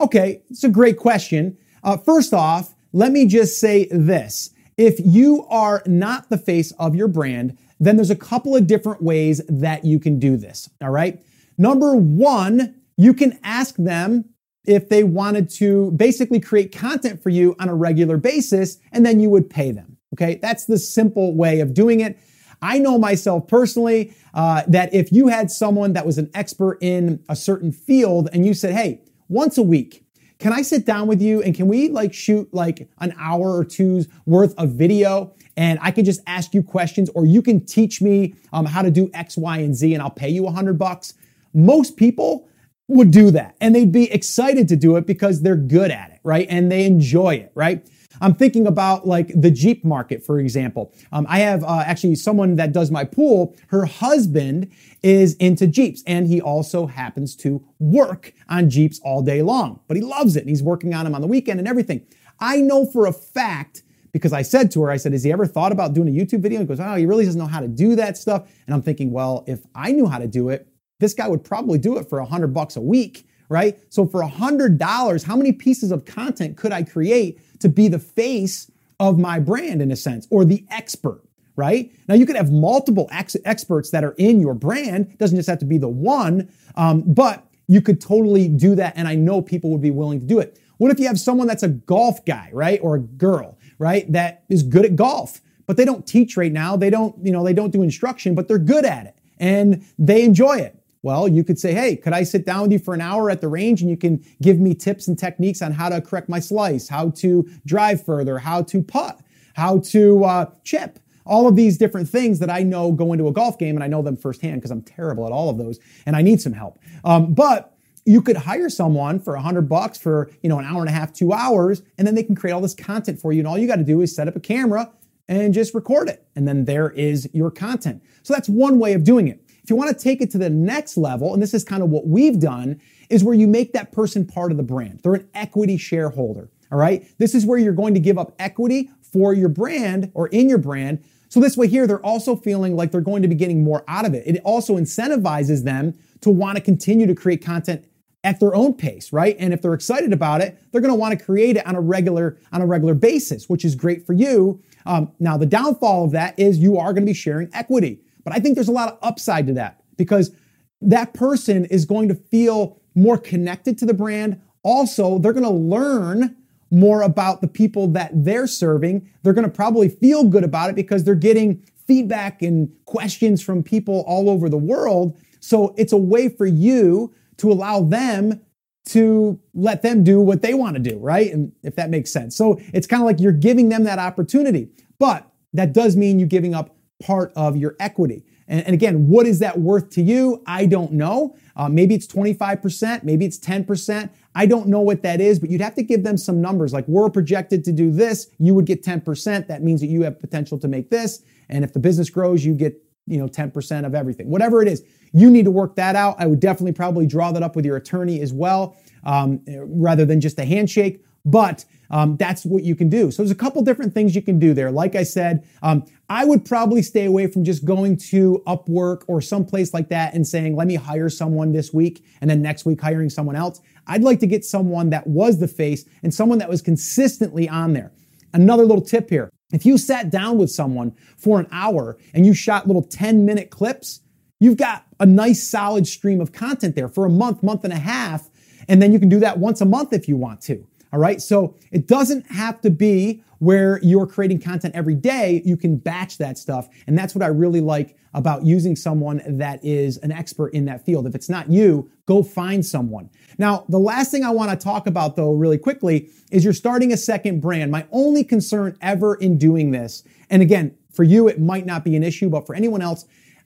Okay, 0.00 0.42
it's 0.50 0.64
a 0.64 0.68
great 0.68 0.96
question. 0.96 1.56
Uh, 1.82 1.96
first 1.96 2.32
off, 2.32 2.74
let 2.92 3.12
me 3.12 3.26
just 3.26 3.60
say 3.60 3.86
this. 3.90 4.50
If 4.76 4.96
you 4.98 5.46
are 5.48 5.82
not 5.86 6.30
the 6.30 6.38
face 6.38 6.72
of 6.72 6.94
your 6.94 7.08
brand, 7.08 7.56
then 7.78 7.96
there's 7.96 8.10
a 8.10 8.16
couple 8.16 8.56
of 8.56 8.66
different 8.66 9.02
ways 9.02 9.40
that 9.48 9.84
you 9.84 9.98
can 9.98 10.18
do 10.18 10.36
this. 10.36 10.68
All 10.80 10.90
right. 10.90 11.22
Number 11.58 11.94
one, 11.94 12.74
you 12.96 13.14
can 13.14 13.38
ask 13.42 13.76
them 13.76 14.24
if 14.66 14.88
they 14.88 15.04
wanted 15.04 15.50
to 15.50 15.90
basically 15.92 16.40
create 16.40 16.72
content 16.72 17.22
for 17.22 17.28
you 17.28 17.54
on 17.58 17.68
a 17.68 17.74
regular 17.74 18.16
basis 18.16 18.78
and 18.92 19.04
then 19.04 19.20
you 19.20 19.28
would 19.30 19.50
pay 19.50 19.70
them. 19.70 19.98
Okay, 20.14 20.36
that's 20.36 20.66
the 20.66 20.78
simple 20.78 21.34
way 21.34 21.60
of 21.60 21.74
doing 21.74 22.00
it. 22.00 22.18
I 22.64 22.78
know 22.78 22.98
myself 22.98 23.46
personally 23.46 24.14
uh, 24.32 24.62
that 24.68 24.94
if 24.94 25.12
you 25.12 25.28
had 25.28 25.50
someone 25.50 25.92
that 25.92 26.06
was 26.06 26.16
an 26.16 26.30
expert 26.32 26.78
in 26.80 27.22
a 27.28 27.36
certain 27.36 27.70
field 27.70 28.30
and 28.32 28.46
you 28.46 28.54
said, 28.54 28.72
hey, 28.72 29.02
once 29.28 29.58
a 29.58 29.62
week, 29.62 30.02
can 30.38 30.52
I 30.52 30.62
sit 30.62 30.86
down 30.86 31.06
with 31.06 31.20
you 31.20 31.42
and 31.42 31.54
can 31.54 31.68
we 31.68 31.90
like 31.90 32.14
shoot 32.14 32.52
like 32.52 32.88
an 33.00 33.14
hour 33.18 33.54
or 33.54 33.64
two's 33.64 34.08
worth 34.24 34.54
of 34.58 34.70
video 34.70 35.34
and 35.58 35.78
I 35.82 35.90
can 35.90 36.06
just 36.06 36.20
ask 36.26 36.54
you 36.54 36.62
questions 36.62 37.10
or 37.14 37.26
you 37.26 37.42
can 37.42 37.64
teach 37.64 38.00
me 38.00 38.34
um, 38.52 38.64
how 38.64 38.80
to 38.80 38.90
do 38.90 39.10
X, 39.12 39.36
Y, 39.36 39.58
and 39.58 39.74
Z 39.74 39.92
and 39.92 40.02
I'll 40.02 40.10
pay 40.10 40.30
you 40.30 40.46
a 40.46 40.50
hundred 40.50 40.78
bucks. 40.78 41.14
Most 41.52 41.98
people 41.98 42.48
would 42.88 43.10
do 43.10 43.30
that 43.30 43.56
and 43.60 43.74
they'd 43.74 43.92
be 43.92 44.10
excited 44.10 44.68
to 44.68 44.76
do 44.76 44.96
it 44.96 45.06
because 45.06 45.42
they're 45.42 45.54
good 45.56 45.90
at 45.90 46.12
it, 46.12 46.20
right? 46.24 46.46
And 46.48 46.72
they 46.72 46.86
enjoy 46.86 47.34
it, 47.34 47.52
right? 47.54 47.86
I'm 48.20 48.34
thinking 48.34 48.66
about 48.66 49.06
like 49.06 49.32
the 49.34 49.50
Jeep 49.50 49.84
market, 49.84 50.24
for 50.24 50.38
example. 50.38 50.92
Um, 51.12 51.26
I 51.28 51.40
have 51.40 51.64
uh, 51.64 51.82
actually 51.86 52.14
someone 52.16 52.56
that 52.56 52.72
does 52.72 52.90
my 52.90 53.04
pool. 53.04 53.54
Her 53.68 53.84
husband 53.84 54.70
is 55.02 55.34
into 55.36 55.66
Jeeps 55.66 56.02
and 56.06 56.26
he 56.26 56.40
also 56.40 56.86
happens 56.86 57.36
to 57.36 57.64
work 57.78 58.32
on 58.48 58.70
Jeeps 58.70 59.00
all 59.00 59.22
day 59.22 59.42
long, 59.42 59.80
but 59.88 59.96
he 59.96 60.02
loves 60.02 60.36
it 60.36 60.40
and 60.40 60.48
he's 60.48 60.62
working 60.62 60.94
on 60.94 61.04
them 61.04 61.14
on 61.14 61.20
the 61.20 61.26
weekend 61.26 61.58
and 61.58 61.68
everything. 61.68 62.06
I 62.40 62.58
know 62.58 62.86
for 62.86 63.06
a 63.06 63.12
fact 63.12 63.82
because 64.12 64.32
I 64.32 64.42
said 64.42 64.70
to 64.70 64.82
her, 64.82 64.90
I 64.90 64.96
said, 64.96 65.12
Has 65.12 65.24
he 65.24 65.32
ever 65.32 65.46
thought 65.46 65.72
about 65.72 65.92
doing 65.92 66.08
a 66.08 66.12
YouTube 66.12 66.40
video? 66.40 66.60
He 66.60 66.66
goes, 66.66 66.80
Oh, 66.80 66.94
he 66.94 67.04
really 67.04 67.24
doesn't 67.24 67.38
know 67.38 67.46
how 67.46 67.60
to 67.60 67.68
do 67.68 67.96
that 67.96 68.16
stuff. 68.16 68.48
And 68.66 68.74
I'm 68.74 68.80
thinking, 68.80 69.10
Well, 69.10 69.44
if 69.46 69.60
I 69.74 69.92
knew 69.92 70.06
how 70.06 70.18
to 70.18 70.28
do 70.28 70.48
it, 70.48 70.68
this 71.00 71.14
guy 71.14 71.28
would 71.28 71.44
probably 71.44 71.78
do 71.78 71.98
it 71.98 72.08
for 72.08 72.20
a 72.20 72.24
hundred 72.24 72.54
bucks 72.54 72.76
a 72.76 72.80
week, 72.80 73.26
right? 73.48 73.78
So 73.90 74.06
for 74.06 74.22
a 74.22 74.28
hundred 74.28 74.78
dollars, 74.78 75.22
how 75.22 75.36
many 75.36 75.52
pieces 75.52 75.90
of 75.90 76.04
content 76.04 76.56
could 76.56 76.72
I 76.72 76.82
create 76.82 77.40
to 77.60 77.68
be 77.68 77.88
the 77.88 77.98
face 77.98 78.70
of 79.00 79.18
my 79.18 79.38
brand 79.40 79.82
in 79.82 79.90
a 79.90 79.96
sense, 79.96 80.26
or 80.30 80.44
the 80.44 80.64
expert? 80.70 81.22
Right 81.56 81.92
now, 82.08 82.14
you 82.14 82.26
could 82.26 82.34
have 82.34 82.50
multiple 82.50 83.08
ex- 83.12 83.36
experts 83.44 83.90
that 83.90 84.02
are 84.02 84.14
in 84.18 84.40
your 84.40 84.54
brand. 84.54 85.16
Doesn't 85.18 85.36
just 85.36 85.48
have 85.48 85.60
to 85.60 85.64
be 85.64 85.78
the 85.78 85.88
one, 85.88 86.52
um, 86.74 87.04
but 87.06 87.46
you 87.68 87.80
could 87.80 88.00
totally 88.00 88.48
do 88.48 88.74
that, 88.74 88.94
and 88.96 89.06
I 89.06 89.14
know 89.14 89.40
people 89.40 89.70
would 89.70 89.80
be 89.80 89.92
willing 89.92 90.18
to 90.18 90.26
do 90.26 90.40
it. 90.40 90.58
What 90.78 90.90
if 90.90 90.98
you 90.98 91.06
have 91.06 91.20
someone 91.20 91.46
that's 91.46 91.62
a 91.62 91.68
golf 91.68 92.24
guy, 92.24 92.50
right? 92.52 92.80
Or 92.82 92.96
a 92.96 93.00
girl, 93.00 93.56
right? 93.78 94.10
That 94.12 94.42
is 94.48 94.62
good 94.62 94.84
at 94.84 94.96
golf, 94.96 95.40
but 95.66 95.76
they 95.76 95.84
don't 95.84 96.06
teach 96.06 96.36
right 96.36 96.52
now. 96.52 96.76
They 96.76 96.90
don't, 96.90 97.14
you 97.24 97.32
know, 97.32 97.44
they 97.44 97.54
don't 97.54 97.70
do 97.70 97.82
instruction, 97.82 98.34
but 98.34 98.48
they're 98.48 98.58
good 98.58 98.84
at 98.84 99.06
it 99.06 99.16
and 99.38 99.84
they 99.98 100.24
enjoy 100.24 100.56
it. 100.58 100.78
Well, 101.04 101.28
you 101.28 101.44
could 101.44 101.58
say, 101.58 101.74
hey, 101.74 101.96
could 101.96 102.14
I 102.14 102.22
sit 102.22 102.46
down 102.46 102.62
with 102.62 102.72
you 102.72 102.78
for 102.78 102.94
an 102.94 103.02
hour 103.02 103.28
at 103.28 103.42
the 103.42 103.48
range 103.48 103.82
and 103.82 103.90
you 103.90 103.96
can 103.96 104.24
give 104.40 104.58
me 104.58 104.74
tips 104.74 105.06
and 105.06 105.18
techniques 105.18 105.60
on 105.60 105.70
how 105.70 105.90
to 105.90 106.00
correct 106.00 106.30
my 106.30 106.40
slice, 106.40 106.88
how 106.88 107.10
to 107.10 107.46
drive 107.66 108.02
further, 108.02 108.38
how 108.38 108.62
to 108.62 108.82
putt, 108.82 109.20
how 109.52 109.80
to 109.80 110.24
uh, 110.24 110.50
chip, 110.64 110.98
all 111.26 111.46
of 111.46 111.56
these 111.56 111.76
different 111.76 112.08
things 112.08 112.38
that 112.38 112.48
I 112.48 112.62
know 112.62 112.90
go 112.90 113.12
into 113.12 113.28
a 113.28 113.32
golf 113.32 113.58
game 113.58 113.76
and 113.76 113.84
I 113.84 113.86
know 113.86 114.00
them 114.00 114.16
firsthand 114.16 114.62
because 114.62 114.70
I'm 114.70 114.80
terrible 114.80 115.26
at 115.26 115.32
all 115.32 115.50
of 115.50 115.58
those 115.58 115.78
and 116.06 116.16
I 116.16 116.22
need 116.22 116.40
some 116.40 116.54
help. 116.54 116.78
Um, 117.04 117.34
but 117.34 117.76
you 118.06 118.22
could 118.22 118.38
hire 118.38 118.70
someone 118.70 119.20
for 119.20 119.34
a 119.34 119.42
hundred 119.42 119.68
bucks 119.68 119.98
for 119.98 120.30
you 120.42 120.48
know 120.48 120.58
an 120.58 120.64
hour 120.64 120.80
and 120.80 120.88
a 120.88 120.92
half, 120.92 121.12
two 121.12 121.34
hours, 121.34 121.82
and 121.98 122.06
then 122.06 122.14
they 122.14 122.22
can 122.22 122.34
create 122.34 122.54
all 122.54 122.62
this 122.62 122.74
content 122.74 123.20
for 123.20 123.30
you. 123.30 123.40
And 123.40 123.48
all 123.48 123.58
you 123.58 123.66
got 123.66 123.76
to 123.76 123.84
do 123.84 124.00
is 124.00 124.16
set 124.16 124.26
up 124.26 124.36
a 124.36 124.40
camera 124.40 124.90
and 125.28 125.52
just 125.52 125.74
record 125.74 126.08
it, 126.08 126.26
and 126.34 126.48
then 126.48 126.64
there 126.64 126.90
is 126.90 127.28
your 127.34 127.50
content. 127.50 128.02
So 128.22 128.32
that's 128.32 128.48
one 128.48 128.78
way 128.78 128.94
of 128.94 129.04
doing 129.04 129.28
it. 129.28 129.43
If 129.64 129.70
you 129.70 129.76
want 129.76 129.96
to 129.96 130.02
take 130.02 130.20
it 130.20 130.30
to 130.32 130.38
the 130.38 130.50
next 130.50 130.98
level, 130.98 131.32
and 131.32 131.42
this 131.42 131.54
is 131.54 131.64
kind 131.64 131.82
of 131.82 131.88
what 131.88 132.06
we've 132.06 132.38
done, 132.38 132.80
is 133.08 133.24
where 133.24 133.34
you 133.34 133.46
make 133.46 133.72
that 133.72 133.92
person 133.92 134.26
part 134.26 134.50
of 134.50 134.58
the 134.58 134.62
brand. 134.62 135.00
They're 135.02 135.14
an 135.14 135.28
equity 135.34 135.78
shareholder. 135.78 136.50
All 136.70 136.78
right. 136.78 137.06
This 137.18 137.34
is 137.34 137.46
where 137.46 137.58
you're 137.58 137.72
going 137.72 137.94
to 137.94 138.00
give 138.00 138.18
up 138.18 138.34
equity 138.38 138.90
for 139.00 139.32
your 139.32 139.48
brand 139.48 140.10
or 140.12 140.28
in 140.28 140.50
your 140.50 140.58
brand. 140.58 141.02
So 141.30 141.40
this 141.40 141.56
way 141.56 141.66
here, 141.66 141.86
they're 141.86 142.04
also 142.04 142.36
feeling 142.36 142.76
like 142.76 142.92
they're 142.92 143.00
going 143.00 143.22
to 143.22 143.28
be 143.28 143.34
getting 143.34 143.64
more 143.64 143.84
out 143.88 144.04
of 144.04 144.12
it. 144.12 144.26
It 144.26 144.40
also 144.44 144.76
incentivizes 144.76 145.64
them 145.64 145.98
to 146.20 146.30
want 146.30 146.56
to 146.56 146.62
continue 146.62 147.06
to 147.06 147.14
create 147.14 147.42
content 147.42 147.86
at 148.22 148.40
their 148.40 148.54
own 148.54 148.74
pace, 148.74 149.12
right? 149.12 149.36
And 149.38 149.54
if 149.54 149.62
they're 149.62 149.74
excited 149.74 150.12
about 150.12 150.40
it, 150.42 150.58
they're 150.72 150.80
going 150.80 150.92
to 150.92 150.98
want 150.98 151.18
to 151.18 151.24
create 151.24 151.56
it 151.56 151.66
on 151.66 151.74
a 151.74 151.80
regular 151.80 152.38
on 152.52 152.60
a 152.60 152.66
regular 152.66 152.94
basis, 152.94 153.48
which 153.48 153.64
is 153.64 153.74
great 153.74 154.06
for 154.06 154.12
you. 154.12 154.62
Um, 154.86 155.12
now, 155.20 155.36
the 155.36 155.46
downfall 155.46 156.04
of 156.04 156.10
that 156.12 156.38
is 156.38 156.58
you 156.58 156.78
are 156.78 156.92
going 156.92 157.02
to 157.02 157.10
be 157.10 157.14
sharing 157.14 157.48
equity. 157.54 158.00
But 158.24 158.34
I 158.34 158.38
think 158.38 158.54
there's 158.54 158.68
a 158.68 158.72
lot 158.72 158.92
of 158.92 158.98
upside 159.02 159.46
to 159.46 159.52
that 159.54 159.82
because 159.96 160.32
that 160.80 161.14
person 161.14 161.64
is 161.66 161.84
going 161.84 162.08
to 162.08 162.14
feel 162.14 162.80
more 162.94 163.18
connected 163.18 163.78
to 163.78 163.86
the 163.86 163.94
brand. 163.94 164.40
Also, 164.62 165.18
they're 165.18 165.32
going 165.32 165.44
to 165.44 165.50
learn 165.50 166.36
more 166.70 167.02
about 167.02 167.40
the 167.40 167.48
people 167.48 167.88
that 167.88 168.10
they're 168.12 168.46
serving. 168.46 169.08
They're 169.22 169.32
going 169.32 169.48
to 169.48 169.54
probably 169.54 169.88
feel 169.88 170.24
good 170.24 170.44
about 170.44 170.70
it 170.70 170.76
because 170.76 171.04
they're 171.04 171.14
getting 171.14 171.62
feedback 171.86 172.42
and 172.42 172.72
questions 172.86 173.42
from 173.42 173.62
people 173.62 174.04
all 174.06 174.30
over 174.30 174.48
the 174.48 174.58
world. 174.58 175.16
So 175.40 175.74
it's 175.76 175.92
a 175.92 175.98
way 175.98 176.28
for 176.28 176.46
you 176.46 177.14
to 177.36 177.52
allow 177.52 177.82
them 177.82 178.40
to 178.86 179.40
let 179.54 179.82
them 179.82 180.04
do 180.04 180.20
what 180.20 180.42
they 180.42 180.54
want 180.54 180.76
to 180.76 180.82
do, 180.82 180.98
right? 180.98 181.32
And 181.32 181.52
if 181.62 181.76
that 181.76 181.90
makes 181.90 182.10
sense. 182.10 182.36
So 182.36 182.60
it's 182.72 182.86
kind 182.86 183.02
of 183.02 183.06
like 183.06 183.20
you're 183.20 183.32
giving 183.32 183.68
them 183.68 183.84
that 183.84 183.98
opportunity. 183.98 184.68
But 184.98 185.30
that 185.52 185.72
does 185.72 185.96
mean 185.96 186.18
you 186.18 186.26
giving 186.26 186.54
up 186.54 186.76
part 187.02 187.32
of 187.36 187.56
your 187.56 187.76
equity. 187.80 188.24
And, 188.46 188.64
and 188.66 188.74
again, 188.74 189.08
what 189.08 189.26
is 189.26 189.38
that 189.38 189.58
worth 189.58 189.90
to 189.90 190.02
you? 190.02 190.42
I 190.46 190.66
don't 190.66 190.92
know. 190.92 191.36
Uh, 191.56 191.68
maybe 191.68 191.94
it's 191.94 192.06
25%, 192.06 193.04
maybe 193.04 193.24
it's 193.24 193.38
10%. 193.38 194.10
I 194.34 194.46
don't 194.46 194.66
know 194.66 194.80
what 194.80 195.02
that 195.02 195.20
is, 195.20 195.38
but 195.38 195.50
you'd 195.50 195.60
have 195.60 195.76
to 195.76 195.82
give 195.82 196.02
them 196.02 196.16
some 196.16 196.40
numbers. 196.40 196.72
Like 196.72 196.86
we're 196.88 197.08
projected 197.08 197.64
to 197.64 197.72
do 197.72 197.90
this, 197.90 198.28
you 198.38 198.54
would 198.54 198.66
get 198.66 198.82
10%. 198.82 199.46
That 199.46 199.62
means 199.62 199.80
that 199.80 199.86
you 199.86 200.02
have 200.02 200.18
potential 200.18 200.58
to 200.58 200.68
make 200.68 200.90
this. 200.90 201.22
And 201.48 201.64
if 201.64 201.72
the 201.72 201.78
business 201.78 202.10
grows, 202.10 202.44
you 202.44 202.54
get 202.54 202.80
you 203.06 203.18
know 203.18 203.28
10% 203.28 203.84
of 203.84 203.94
everything 203.94 204.30
whatever 204.30 204.62
it 204.62 204.68
is 204.68 204.82
you 205.12 205.30
need 205.30 205.44
to 205.44 205.50
work 205.50 205.76
that 205.76 205.94
out 205.94 206.16
i 206.18 206.26
would 206.26 206.40
definitely 206.40 206.72
probably 206.72 207.06
draw 207.06 207.30
that 207.32 207.42
up 207.42 207.54
with 207.54 207.64
your 207.64 207.76
attorney 207.76 208.20
as 208.20 208.32
well 208.32 208.76
um, 209.04 209.40
rather 209.66 210.06
than 210.06 210.20
just 210.20 210.38
a 210.38 210.44
handshake 210.44 211.04
but 211.24 211.64
um, 211.90 212.16
that's 212.16 212.44
what 212.44 212.64
you 212.64 212.74
can 212.74 212.88
do. 212.88 213.10
So 213.10 213.22
there's 213.22 213.30
a 213.30 213.36
couple 213.36 213.62
different 213.62 213.94
things 213.94 214.14
you 214.14 214.22
can 214.22 214.38
do 214.38 214.54
there. 214.54 214.70
Like 214.70 214.94
I 214.94 215.02
said, 215.02 215.46
um, 215.62 215.84
I 216.08 216.24
would 216.24 216.44
probably 216.44 216.82
stay 216.82 217.04
away 217.04 217.26
from 217.26 217.44
just 217.44 217.64
going 217.64 217.96
to 218.08 218.42
Upwork 218.46 219.04
or 219.06 219.20
someplace 219.20 219.72
like 219.72 219.88
that 219.88 220.14
and 220.14 220.26
saying, 220.26 220.56
let 220.56 220.66
me 220.66 220.74
hire 220.74 221.08
someone 221.08 221.52
this 221.52 221.72
week 221.72 222.04
and 222.20 222.28
then 222.28 222.42
next 222.42 222.64
week 222.64 222.80
hiring 222.80 223.10
someone 223.10 223.36
else. 223.36 223.60
I'd 223.86 224.02
like 224.02 224.20
to 224.20 224.26
get 224.26 224.44
someone 224.44 224.90
that 224.90 225.06
was 225.06 225.38
the 225.38 225.48
face 225.48 225.84
and 226.02 226.12
someone 226.12 226.38
that 226.38 226.48
was 226.48 226.62
consistently 226.62 227.48
on 227.48 227.72
there. 227.72 227.92
Another 228.32 228.64
little 228.64 228.84
tip 228.84 229.10
here. 229.10 229.30
If 229.52 229.64
you 229.64 229.78
sat 229.78 230.10
down 230.10 230.38
with 230.38 230.50
someone 230.50 230.96
for 231.16 231.38
an 231.38 231.46
hour 231.52 231.96
and 232.12 232.26
you 232.26 232.34
shot 232.34 232.66
little 232.66 232.82
10 232.82 233.24
minute 233.24 233.50
clips, 233.50 234.00
you've 234.40 234.56
got 234.56 234.86
a 234.98 235.06
nice 235.06 235.48
solid 235.48 235.86
stream 235.86 236.20
of 236.20 236.32
content 236.32 236.74
there 236.74 236.88
for 236.88 237.04
a 237.06 237.10
month, 237.10 237.42
month 237.42 237.64
and 237.64 237.72
a 237.72 237.78
half. 237.78 238.28
And 238.68 238.82
then 238.82 238.92
you 238.92 238.98
can 238.98 239.08
do 239.08 239.20
that 239.20 239.38
once 239.38 239.60
a 239.60 239.64
month 239.64 239.92
if 239.92 240.08
you 240.08 240.16
want 240.16 240.40
to. 240.42 240.66
All 240.94 241.00
right. 241.00 241.20
So 241.20 241.56
it 241.72 241.88
doesn't 241.88 242.30
have 242.30 242.60
to 242.60 242.70
be 242.70 243.24
where 243.40 243.80
you're 243.82 244.06
creating 244.06 244.40
content 244.40 244.76
every 244.76 244.94
day. 244.94 245.42
You 245.44 245.56
can 245.56 245.76
batch 245.76 246.18
that 246.18 246.38
stuff. 246.38 246.68
And 246.86 246.96
that's 246.96 247.16
what 247.16 247.22
I 247.24 247.26
really 247.26 247.60
like 247.60 247.98
about 248.14 248.44
using 248.44 248.76
someone 248.76 249.20
that 249.26 249.58
is 249.64 249.96
an 249.98 250.12
expert 250.12 250.54
in 250.54 250.66
that 250.66 250.86
field. 250.86 251.08
If 251.08 251.16
it's 251.16 251.28
not 251.28 251.50
you, 251.50 251.90
go 252.06 252.22
find 252.22 252.64
someone. 252.64 253.10
Now, 253.38 253.64
the 253.68 253.80
last 253.80 254.12
thing 254.12 254.22
I 254.22 254.30
want 254.30 254.52
to 254.52 254.56
talk 254.56 254.86
about 254.86 255.16
though, 255.16 255.32
really 255.32 255.58
quickly, 255.58 256.10
is 256.30 256.44
you're 256.44 256.52
starting 256.52 256.92
a 256.92 256.96
second 256.96 257.40
brand. 257.40 257.72
My 257.72 257.88
only 257.90 258.22
concern 258.22 258.78
ever 258.80 259.16
in 259.16 259.36
doing 259.36 259.72
this, 259.72 260.04
and 260.30 260.42
again, 260.42 260.76
for 260.92 261.02
you, 261.02 261.26
it 261.26 261.40
might 261.40 261.66
not 261.66 261.82
be 261.82 261.96
an 261.96 262.04
issue, 262.04 262.30
but 262.30 262.46
for 262.46 262.54
anyone 262.54 262.82
else, 262.82 263.04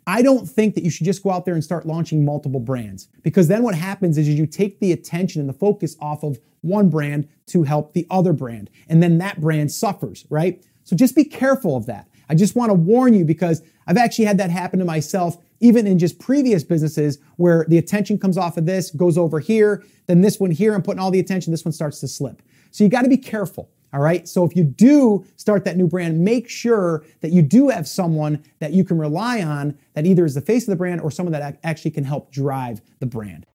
I 0.08 0.22
don't 0.22 0.48
think 0.48 0.74
that 0.74 0.82
you 0.82 0.88
should 0.88 1.04
just 1.04 1.22
go 1.22 1.30
out 1.30 1.44
there 1.44 1.52
and 1.52 1.62
start 1.62 1.84
launching 1.86 2.24
multiple 2.24 2.60
brands 2.60 3.08
because 3.22 3.46
then 3.46 3.62
what 3.62 3.74
happens 3.74 4.16
is 4.16 4.26
you 4.26 4.46
take 4.46 4.80
the 4.80 4.90
attention 4.90 5.38
and 5.38 5.48
the 5.50 5.52
focus 5.52 5.96
off 6.00 6.24
of 6.24 6.38
one 6.62 6.88
brand 6.88 7.28
to 7.48 7.64
help 7.64 7.92
the 7.92 8.06
other 8.10 8.32
brand. 8.32 8.70
And 8.88 9.02
then 9.02 9.18
that 9.18 9.38
brand 9.38 9.70
suffers, 9.70 10.24
right? 10.30 10.64
So 10.84 10.96
just 10.96 11.14
be 11.14 11.24
careful 11.24 11.76
of 11.76 11.84
that. 11.86 12.08
I 12.30 12.34
just 12.34 12.56
want 12.56 12.70
to 12.70 12.74
warn 12.74 13.12
you 13.12 13.26
because 13.26 13.60
I've 13.86 13.98
actually 13.98 14.24
had 14.24 14.38
that 14.38 14.50
happen 14.50 14.78
to 14.78 14.86
myself, 14.86 15.36
even 15.60 15.86
in 15.86 15.98
just 15.98 16.18
previous 16.18 16.64
businesses 16.64 17.18
where 17.36 17.66
the 17.68 17.76
attention 17.76 18.18
comes 18.18 18.38
off 18.38 18.56
of 18.56 18.64
this, 18.64 18.90
goes 18.90 19.18
over 19.18 19.40
here, 19.40 19.84
then 20.06 20.22
this 20.22 20.40
one 20.40 20.50
here, 20.50 20.72
I'm 20.72 20.82
putting 20.82 21.00
all 21.00 21.10
the 21.10 21.20
attention, 21.20 21.50
this 21.50 21.66
one 21.66 21.72
starts 21.72 22.00
to 22.00 22.08
slip. 22.08 22.40
So 22.70 22.82
you 22.82 22.88
got 22.88 23.02
to 23.02 23.10
be 23.10 23.18
careful. 23.18 23.68
All 23.92 24.00
right. 24.00 24.28
So 24.28 24.44
if 24.44 24.54
you 24.54 24.64
do 24.64 25.24
start 25.36 25.64
that 25.64 25.76
new 25.78 25.86
brand, 25.86 26.20
make 26.20 26.48
sure 26.48 27.04
that 27.20 27.32
you 27.32 27.40
do 27.40 27.68
have 27.68 27.88
someone 27.88 28.44
that 28.58 28.72
you 28.72 28.84
can 28.84 28.98
rely 28.98 29.40
on 29.42 29.78
that 29.94 30.04
either 30.04 30.26
is 30.26 30.34
the 30.34 30.42
face 30.42 30.64
of 30.64 30.70
the 30.70 30.76
brand 30.76 31.00
or 31.00 31.10
someone 31.10 31.32
that 31.32 31.58
actually 31.64 31.92
can 31.92 32.04
help 32.04 32.30
drive 32.30 32.82
the 32.98 33.06
brand. 33.06 33.46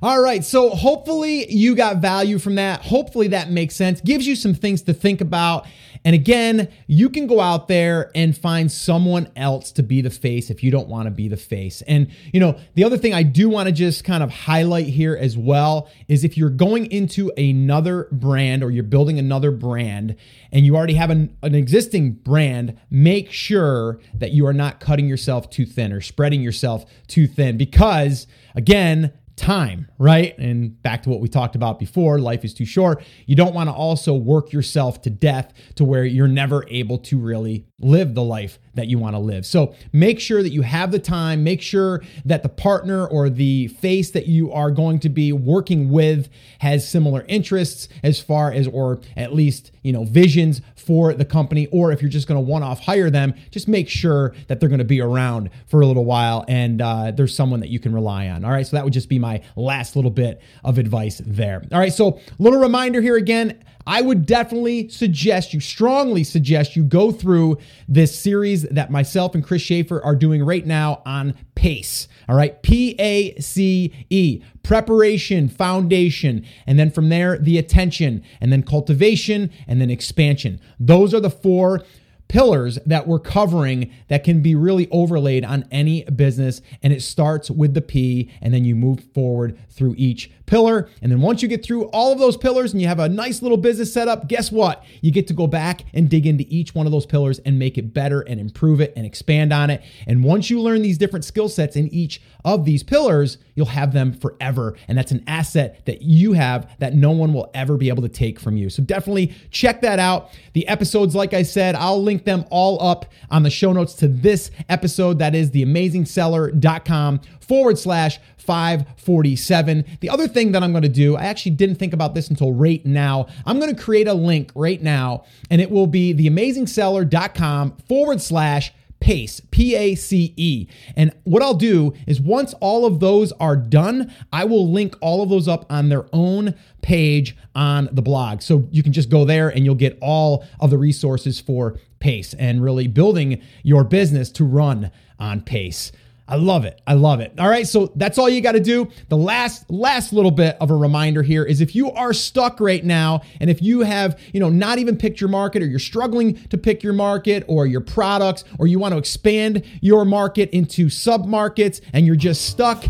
All 0.00 0.22
right. 0.22 0.44
So 0.44 0.70
hopefully 0.70 1.50
you 1.52 1.74
got 1.74 1.96
value 1.96 2.38
from 2.38 2.54
that. 2.54 2.82
Hopefully 2.82 3.28
that 3.28 3.50
makes 3.50 3.74
sense, 3.74 4.00
gives 4.00 4.26
you 4.26 4.36
some 4.36 4.54
things 4.54 4.80
to 4.82 4.94
think 4.94 5.20
about. 5.20 5.66
And 6.04 6.14
again, 6.14 6.68
you 6.86 7.10
can 7.10 7.26
go 7.26 7.40
out 7.40 7.68
there 7.68 8.10
and 8.14 8.36
find 8.36 8.70
someone 8.70 9.30
else 9.36 9.72
to 9.72 9.82
be 9.82 10.00
the 10.00 10.10
face 10.10 10.50
if 10.50 10.62
you 10.62 10.70
don't 10.70 10.88
want 10.88 11.06
to 11.06 11.10
be 11.10 11.28
the 11.28 11.36
face. 11.36 11.82
And, 11.82 12.08
you 12.32 12.40
know, 12.40 12.58
the 12.74 12.84
other 12.84 12.96
thing 12.96 13.14
I 13.14 13.22
do 13.22 13.48
want 13.48 13.66
to 13.68 13.72
just 13.72 14.04
kind 14.04 14.22
of 14.22 14.30
highlight 14.30 14.86
here 14.86 15.16
as 15.16 15.36
well 15.36 15.88
is 16.08 16.24
if 16.24 16.36
you're 16.36 16.50
going 16.50 16.90
into 16.90 17.30
another 17.36 18.08
brand 18.12 18.62
or 18.62 18.70
you're 18.70 18.84
building 18.84 19.18
another 19.18 19.50
brand 19.50 20.16
and 20.52 20.64
you 20.64 20.76
already 20.76 20.94
have 20.94 21.10
an, 21.10 21.36
an 21.42 21.54
existing 21.54 22.12
brand, 22.12 22.78
make 22.90 23.30
sure 23.30 24.00
that 24.14 24.32
you 24.32 24.46
are 24.46 24.52
not 24.52 24.80
cutting 24.80 25.08
yourself 25.08 25.50
too 25.50 25.66
thin 25.66 25.92
or 25.92 26.00
spreading 26.00 26.42
yourself 26.42 26.84
too 27.06 27.26
thin 27.26 27.56
because, 27.56 28.26
again, 28.54 29.12
time, 29.38 29.88
right? 29.98 30.36
And 30.38 30.82
back 30.82 31.04
to 31.04 31.10
what 31.10 31.20
we 31.20 31.28
talked 31.28 31.54
about 31.54 31.78
before 31.78 32.18
life 32.18 32.44
is 32.44 32.52
too 32.52 32.66
short. 32.66 33.02
You 33.26 33.36
don't 33.36 33.54
want 33.54 33.68
to 33.68 33.72
also 33.72 34.14
work 34.14 34.52
yourself 34.52 35.00
to 35.02 35.10
death 35.10 35.52
to 35.76 35.84
where 35.84 36.04
you're 36.04 36.28
never 36.28 36.66
able 36.68 36.98
to 36.98 37.18
really 37.18 37.66
live 37.80 38.14
the 38.14 38.22
life 38.22 38.58
that 38.78 38.88
you 38.88 38.98
want 38.98 39.14
to 39.14 39.20
live. 39.20 39.44
So 39.44 39.74
make 39.92 40.20
sure 40.20 40.42
that 40.42 40.50
you 40.50 40.62
have 40.62 40.90
the 40.90 40.98
time, 40.98 41.44
make 41.44 41.60
sure 41.60 42.02
that 42.24 42.42
the 42.42 42.48
partner 42.48 43.06
or 43.06 43.28
the 43.28 43.68
face 43.68 44.10
that 44.12 44.26
you 44.26 44.52
are 44.52 44.70
going 44.70 45.00
to 45.00 45.08
be 45.08 45.32
working 45.32 45.90
with 45.90 46.28
has 46.60 46.88
similar 46.88 47.24
interests 47.28 47.88
as 48.02 48.20
far 48.20 48.52
as, 48.52 48.66
or 48.66 49.00
at 49.16 49.34
least, 49.34 49.72
you 49.82 49.92
know, 49.92 50.04
visions 50.04 50.62
for 50.74 51.12
the 51.12 51.24
company. 51.24 51.66
Or 51.66 51.92
if 51.92 52.00
you're 52.00 52.10
just 52.10 52.26
going 52.26 52.42
to 52.42 52.50
one 52.50 52.62
off 52.62 52.80
hire 52.80 53.10
them, 53.10 53.34
just 53.50 53.68
make 53.68 53.88
sure 53.88 54.34
that 54.46 54.60
they're 54.60 54.68
going 54.68 54.78
to 54.78 54.84
be 54.84 55.00
around 55.00 55.50
for 55.66 55.80
a 55.80 55.86
little 55.86 56.04
while 56.04 56.44
and 56.48 56.80
uh, 56.80 57.10
there's 57.10 57.34
someone 57.34 57.60
that 57.60 57.68
you 57.68 57.78
can 57.78 57.94
rely 57.94 58.28
on. 58.28 58.44
All 58.44 58.50
right. 58.50 58.66
So 58.66 58.76
that 58.76 58.84
would 58.84 58.92
just 58.92 59.08
be 59.08 59.18
my 59.18 59.42
last 59.56 59.96
little 59.96 60.10
bit 60.10 60.40
of 60.64 60.78
advice 60.78 61.20
there. 61.26 61.62
All 61.72 61.78
right. 61.78 61.92
So, 61.92 62.20
little 62.38 62.60
reminder 62.60 63.00
here 63.00 63.16
again. 63.16 63.62
I 63.88 64.02
would 64.02 64.26
definitely 64.26 64.90
suggest 64.90 65.54
you, 65.54 65.60
strongly 65.60 66.22
suggest 66.22 66.76
you 66.76 66.84
go 66.84 67.10
through 67.10 67.56
this 67.88 68.16
series 68.16 68.64
that 68.64 68.90
myself 68.90 69.34
and 69.34 69.42
Chris 69.42 69.62
Shaffer 69.62 70.04
are 70.04 70.14
doing 70.14 70.44
right 70.44 70.66
now 70.66 71.00
on 71.06 71.34
PACE. 71.54 72.06
All 72.28 72.36
right, 72.36 72.62
P 72.62 72.94
A 72.98 73.34
C 73.40 73.94
E, 74.10 74.42
preparation, 74.62 75.48
foundation, 75.48 76.44
and 76.66 76.78
then 76.78 76.90
from 76.90 77.08
there, 77.08 77.38
the 77.38 77.56
attention, 77.56 78.22
and 78.42 78.52
then 78.52 78.62
cultivation, 78.62 79.50
and 79.66 79.80
then 79.80 79.88
expansion. 79.88 80.60
Those 80.78 81.14
are 81.14 81.20
the 81.20 81.30
four 81.30 81.82
pillars 82.28 82.78
that 82.86 83.06
we're 83.06 83.18
covering 83.18 83.90
that 84.08 84.22
can 84.22 84.42
be 84.42 84.54
really 84.54 84.88
overlaid 84.90 85.44
on 85.44 85.66
any 85.70 86.04
business. 86.04 86.60
And 86.82 86.92
it 86.92 87.02
starts 87.02 87.50
with 87.50 87.74
the 87.74 87.80
P, 87.80 88.30
and 88.40 88.52
then 88.54 88.64
you 88.64 88.76
move 88.76 89.02
forward 89.14 89.58
through 89.70 89.94
each 89.96 90.30
pillar. 90.46 90.88
And 91.02 91.12
then 91.12 91.20
once 91.20 91.42
you 91.42 91.48
get 91.48 91.64
through 91.64 91.84
all 91.86 92.12
of 92.12 92.18
those 92.18 92.36
pillars 92.36 92.72
and 92.72 92.82
you 92.82 92.88
have 92.88 92.98
a 92.98 93.08
nice 93.08 93.42
little 93.42 93.56
business 93.56 93.92
set 93.92 94.08
up, 94.08 94.28
guess 94.28 94.50
what? 94.50 94.84
You 95.00 95.10
get 95.10 95.26
to 95.28 95.34
go 95.34 95.46
back 95.46 95.84
and 95.92 96.08
dig 96.08 96.26
into 96.26 96.44
each 96.48 96.74
one 96.74 96.86
of 96.86 96.92
those 96.92 97.06
pillars 97.06 97.38
and 97.40 97.58
make 97.58 97.78
it 97.78 97.94
better 97.94 98.20
and 98.20 98.40
improve 98.40 98.80
it 98.80 98.92
and 98.96 99.06
expand 99.06 99.52
on 99.52 99.70
it. 99.70 99.82
And 100.06 100.24
once 100.24 100.50
you 100.50 100.60
learn 100.60 100.82
these 100.82 100.98
different 100.98 101.24
skill 101.24 101.48
sets 101.48 101.76
in 101.76 101.88
each 101.88 102.20
of 102.54 102.64
these 102.64 102.82
pillars, 102.82 103.38
you'll 103.54 103.66
have 103.66 103.92
them 103.92 104.12
forever. 104.12 104.76
And 104.86 104.96
that's 104.96 105.12
an 105.12 105.24
asset 105.26 105.84
that 105.86 106.02
you 106.02 106.32
have 106.34 106.70
that 106.78 106.94
no 106.94 107.10
one 107.10 107.32
will 107.32 107.50
ever 107.54 107.76
be 107.76 107.88
able 107.88 108.02
to 108.02 108.08
take 108.08 108.38
from 108.38 108.56
you. 108.56 108.70
So 108.70 108.82
definitely 108.82 109.34
check 109.50 109.80
that 109.82 109.98
out. 109.98 110.30
The 110.52 110.66
episodes, 110.68 111.14
like 111.14 111.34
I 111.34 111.42
said, 111.42 111.74
I'll 111.74 112.02
link 112.02 112.24
them 112.24 112.44
all 112.50 112.82
up 112.82 113.06
on 113.30 113.42
the 113.42 113.50
show 113.50 113.72
notes 113.72 113.94
to 113.94 114.08
this 114.08 114.50
episode. 114.68 115.18
That 115.18 115.34
is 115.34 115.50
theamazingseller.com 115.50 117.20
forward 117.40 117.78
slash 117.78 118.20
547. 118.48 119.84
The 120.00 120.08
other 120.08 120.26
thing 120.26 120.52
that 120.52 120.62
I'm 120.62 120.72
going 120.72 120.82
to 120.82 120.88
do, 120.88 121.16
I 121.16 121.24
actually 121.24 121.52
didn't 121.52 121.76
think 121.76 121.92
about 121.92 122.14
this 122.14 122.30
until 122.30 122.52
right 122.52 122.84
now. 122.86 123.26
I'm 123.44 123.60
going 123.60 123.74
to 123.74 123.80
create 123.80 124.08
a 124.08 124.14
link 124.14 124.52
right 124.54 124.80
now, 124.80 125.24
and 125.50 125.60
it 125.60 125.70
will 125.70 125.86
be 125.86 126.14
theamazingseller.com 126.14 127.76
forward 127.86 128.22
slash 128.22 128.72
PACE, 129.08 129.40
P 129.50 129.74
A 129.74 129.94
C 129.94 130.34
E. 130.36 130.66
And 130.94 131.12
what 131.24 131.42
I'll 131.42 131.54
do 131.54 131.94
is 132.06 132.20
once 132.20 132.52
all 132.60 132.84
of 132.84 133.00
those 133.00 133.32
are 133.40 133.56
done, 133.56 134.12
I 134.34 134.44
will 134.44 134.70
link 134.70 134.96
all 135.00 135.22
of 135.22 135.30
those 135.30 135.48
up 135.48 135.64
on 135.70 135.88
their 135.88 136.04
own 136.12 136.54
page 136.82 137.34
on 137.54 137.88
the 137.90 138.02
blog. 138.02 138.42
So 138.42 138.68
you 138.70 138.82
can 138.82 138.92
just 138.92 139.08
go 139.08 139.24
there 139.24 139.48
and 139.48 139.64
you'll 139.64 139.76
get 139.76 139.96
all 140.02 140.44
of 140.60 140.68
the 140.68 140.76
resources 140.76 141.40
for 141.40 141.78
PACE 142.00 142.34
and 142.34 142.62
really 142.62 142.86
building 142.86 143.40
your 143.62 143.82
business 143.82 144.30
to 144.32 144.44
run 144.44 144.90
on 145.18 145.40
PACE. 145.40 145.90
I 146.30 146.36
love 146.36 146.66
it. 146.66 146.80
I 146.86 146.92
love 146.92 147.20
it. 147.20 147.32
All 147.38 147.48
right, 147.48 147.66
so 147.66 147.90
that's 147.96 148.18
all 148.18 148.28
you 148.28 148.42
got 148.42 148.52
to 148.52 148.60
do. 148.60 148.90
The 149.08 149.16
last 149.16 149.68
last 149.70 150.12
little 150.12 150.30
bit 150.30 150.58
of 150.60 150.70
a 150.70 150.74
reminder 150.74 151.22
here 151.22 151.42
is 151.42 151.62
if 151.62 151.74
you 151.74 151.90
are 151.92 152.12
stuck 152.12 152.60
right 152.60 152.84
now 152.84 153.22
and 153.40 153.48
if 153.48 153.62
you 153.62 153.80
have, 153.80 154.20
you 154.34 154.38
know, 154.38 154.50
not 154.50 154.78
even 154.78 154.98
picked 154.98 155.22
your 155.22 155.30
market 155.30 155.62
or 155.62 155.66
you're 155.66 155.78
struggling 155.78 156.34
to 156.48 156.58
pick 156.58 156.82
your 156.82 156.92
market 156.92 157.44
or 157.48 157.66
your 157.66 157.80
products 157.80 158.44
or 158.58 158.66
you 158.66 158.78
want 158.78 158.92
to 158.92 158.98
expand 158.98 159.64
your 159.80 160.04
market 160.04 160.50
into 160.50 160.90
sub 160.90 161.24
markets 161.24 161.80
and 161.94 162.04
you're 162.04 162.14
just 162.14 162.44
stuck, 162.44 162.84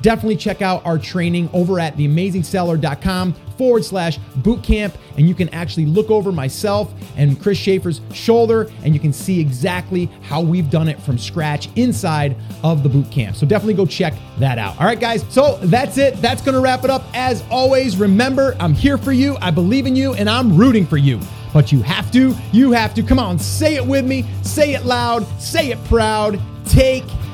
definitely 0.00 0.36
check 0.36 0.62
out 0.62 0.84
our 0.86 0.98
training 0.98 1.50
over 1.52 1.80
at 1.80 1.96
theamazingseller.com 1.96 3.34
forward 3.56 3.84
slash 3.84 4.18
bootcamp. 4.38 4.94
And 5.16 5.28
you 5.28 5.34
can 5.34 5.48
actually 5.50 5.86
look 5.86 6.10
over 6.10 6.32
myself 6.32 6.92
and 7.16 7.40
Chris 7.40 7.58
Shaffer's 7.58 8.00
shoulder 8.12 8.70
and 8.82 8.94
you 8.94 9.00
can 9.00 9.12
see 9.12 9.40
exactly 9.40 10.06
how 10.22 10.40
we've 10.40 10.70
done 10.70 10.88
it 10.88 11.00
from 11.00 11.18
scratch 11.18 11.68
inside 11.76 12.36
of 12.62 12.82
the 12.82 12.88
bootcamp. 12.88 13.36
So 13.36 13.46
definitely 13.46 13.74
go 13.74 13.86
check 13.86 14.14
that 14.38 14.58
out. 14.58 14.78
All 14.80 14.86
right, 14.86 14.98
guys. 14.98 15.24
So 15.28 15.58
that's 15.62 15.98
it. 15.98 16.20
That's 16.20 16.42
going 16.42 16.54
to 16.54 16.60
wrap 16.60 16.84
it 16.84 16.90
up. 16.90 17.04
As 17.14 17.44
always, 17.50 17.96
remember, 17.96 18.56
I'm 18.58 18.74
here 18.74 18.98
for 18.98 19.12
you. 19.12 19.36
I 19.40 19.50
believe 19.50 19.86
in 19.86 19.94
you 19.96 20.14
and 20.14 20.28
I'm 20.28 20.56
rooting 20.56 20.86
for 20.86 20.96
you. 20.96 21.20
But 21.52 21.70
you 21.70 21.82
have 21.82 22.10
to, 22.12 22.34
you 22.52 22.72
have 22.72 22.94
to. 22.94 23.02
Come 23.04 23.20
on, 23.20 23.38
say 23.38 23.76
it 23.76 23.86
with 23.86 24.04
me. 24.04 24.24
Say 24.42 24.74
it 24.74 24.84
loud. 24.84 25.24
Say 25.40 25.70
it 25.70 25.82
proud. 25.84 26.40
Take 26.66 27.04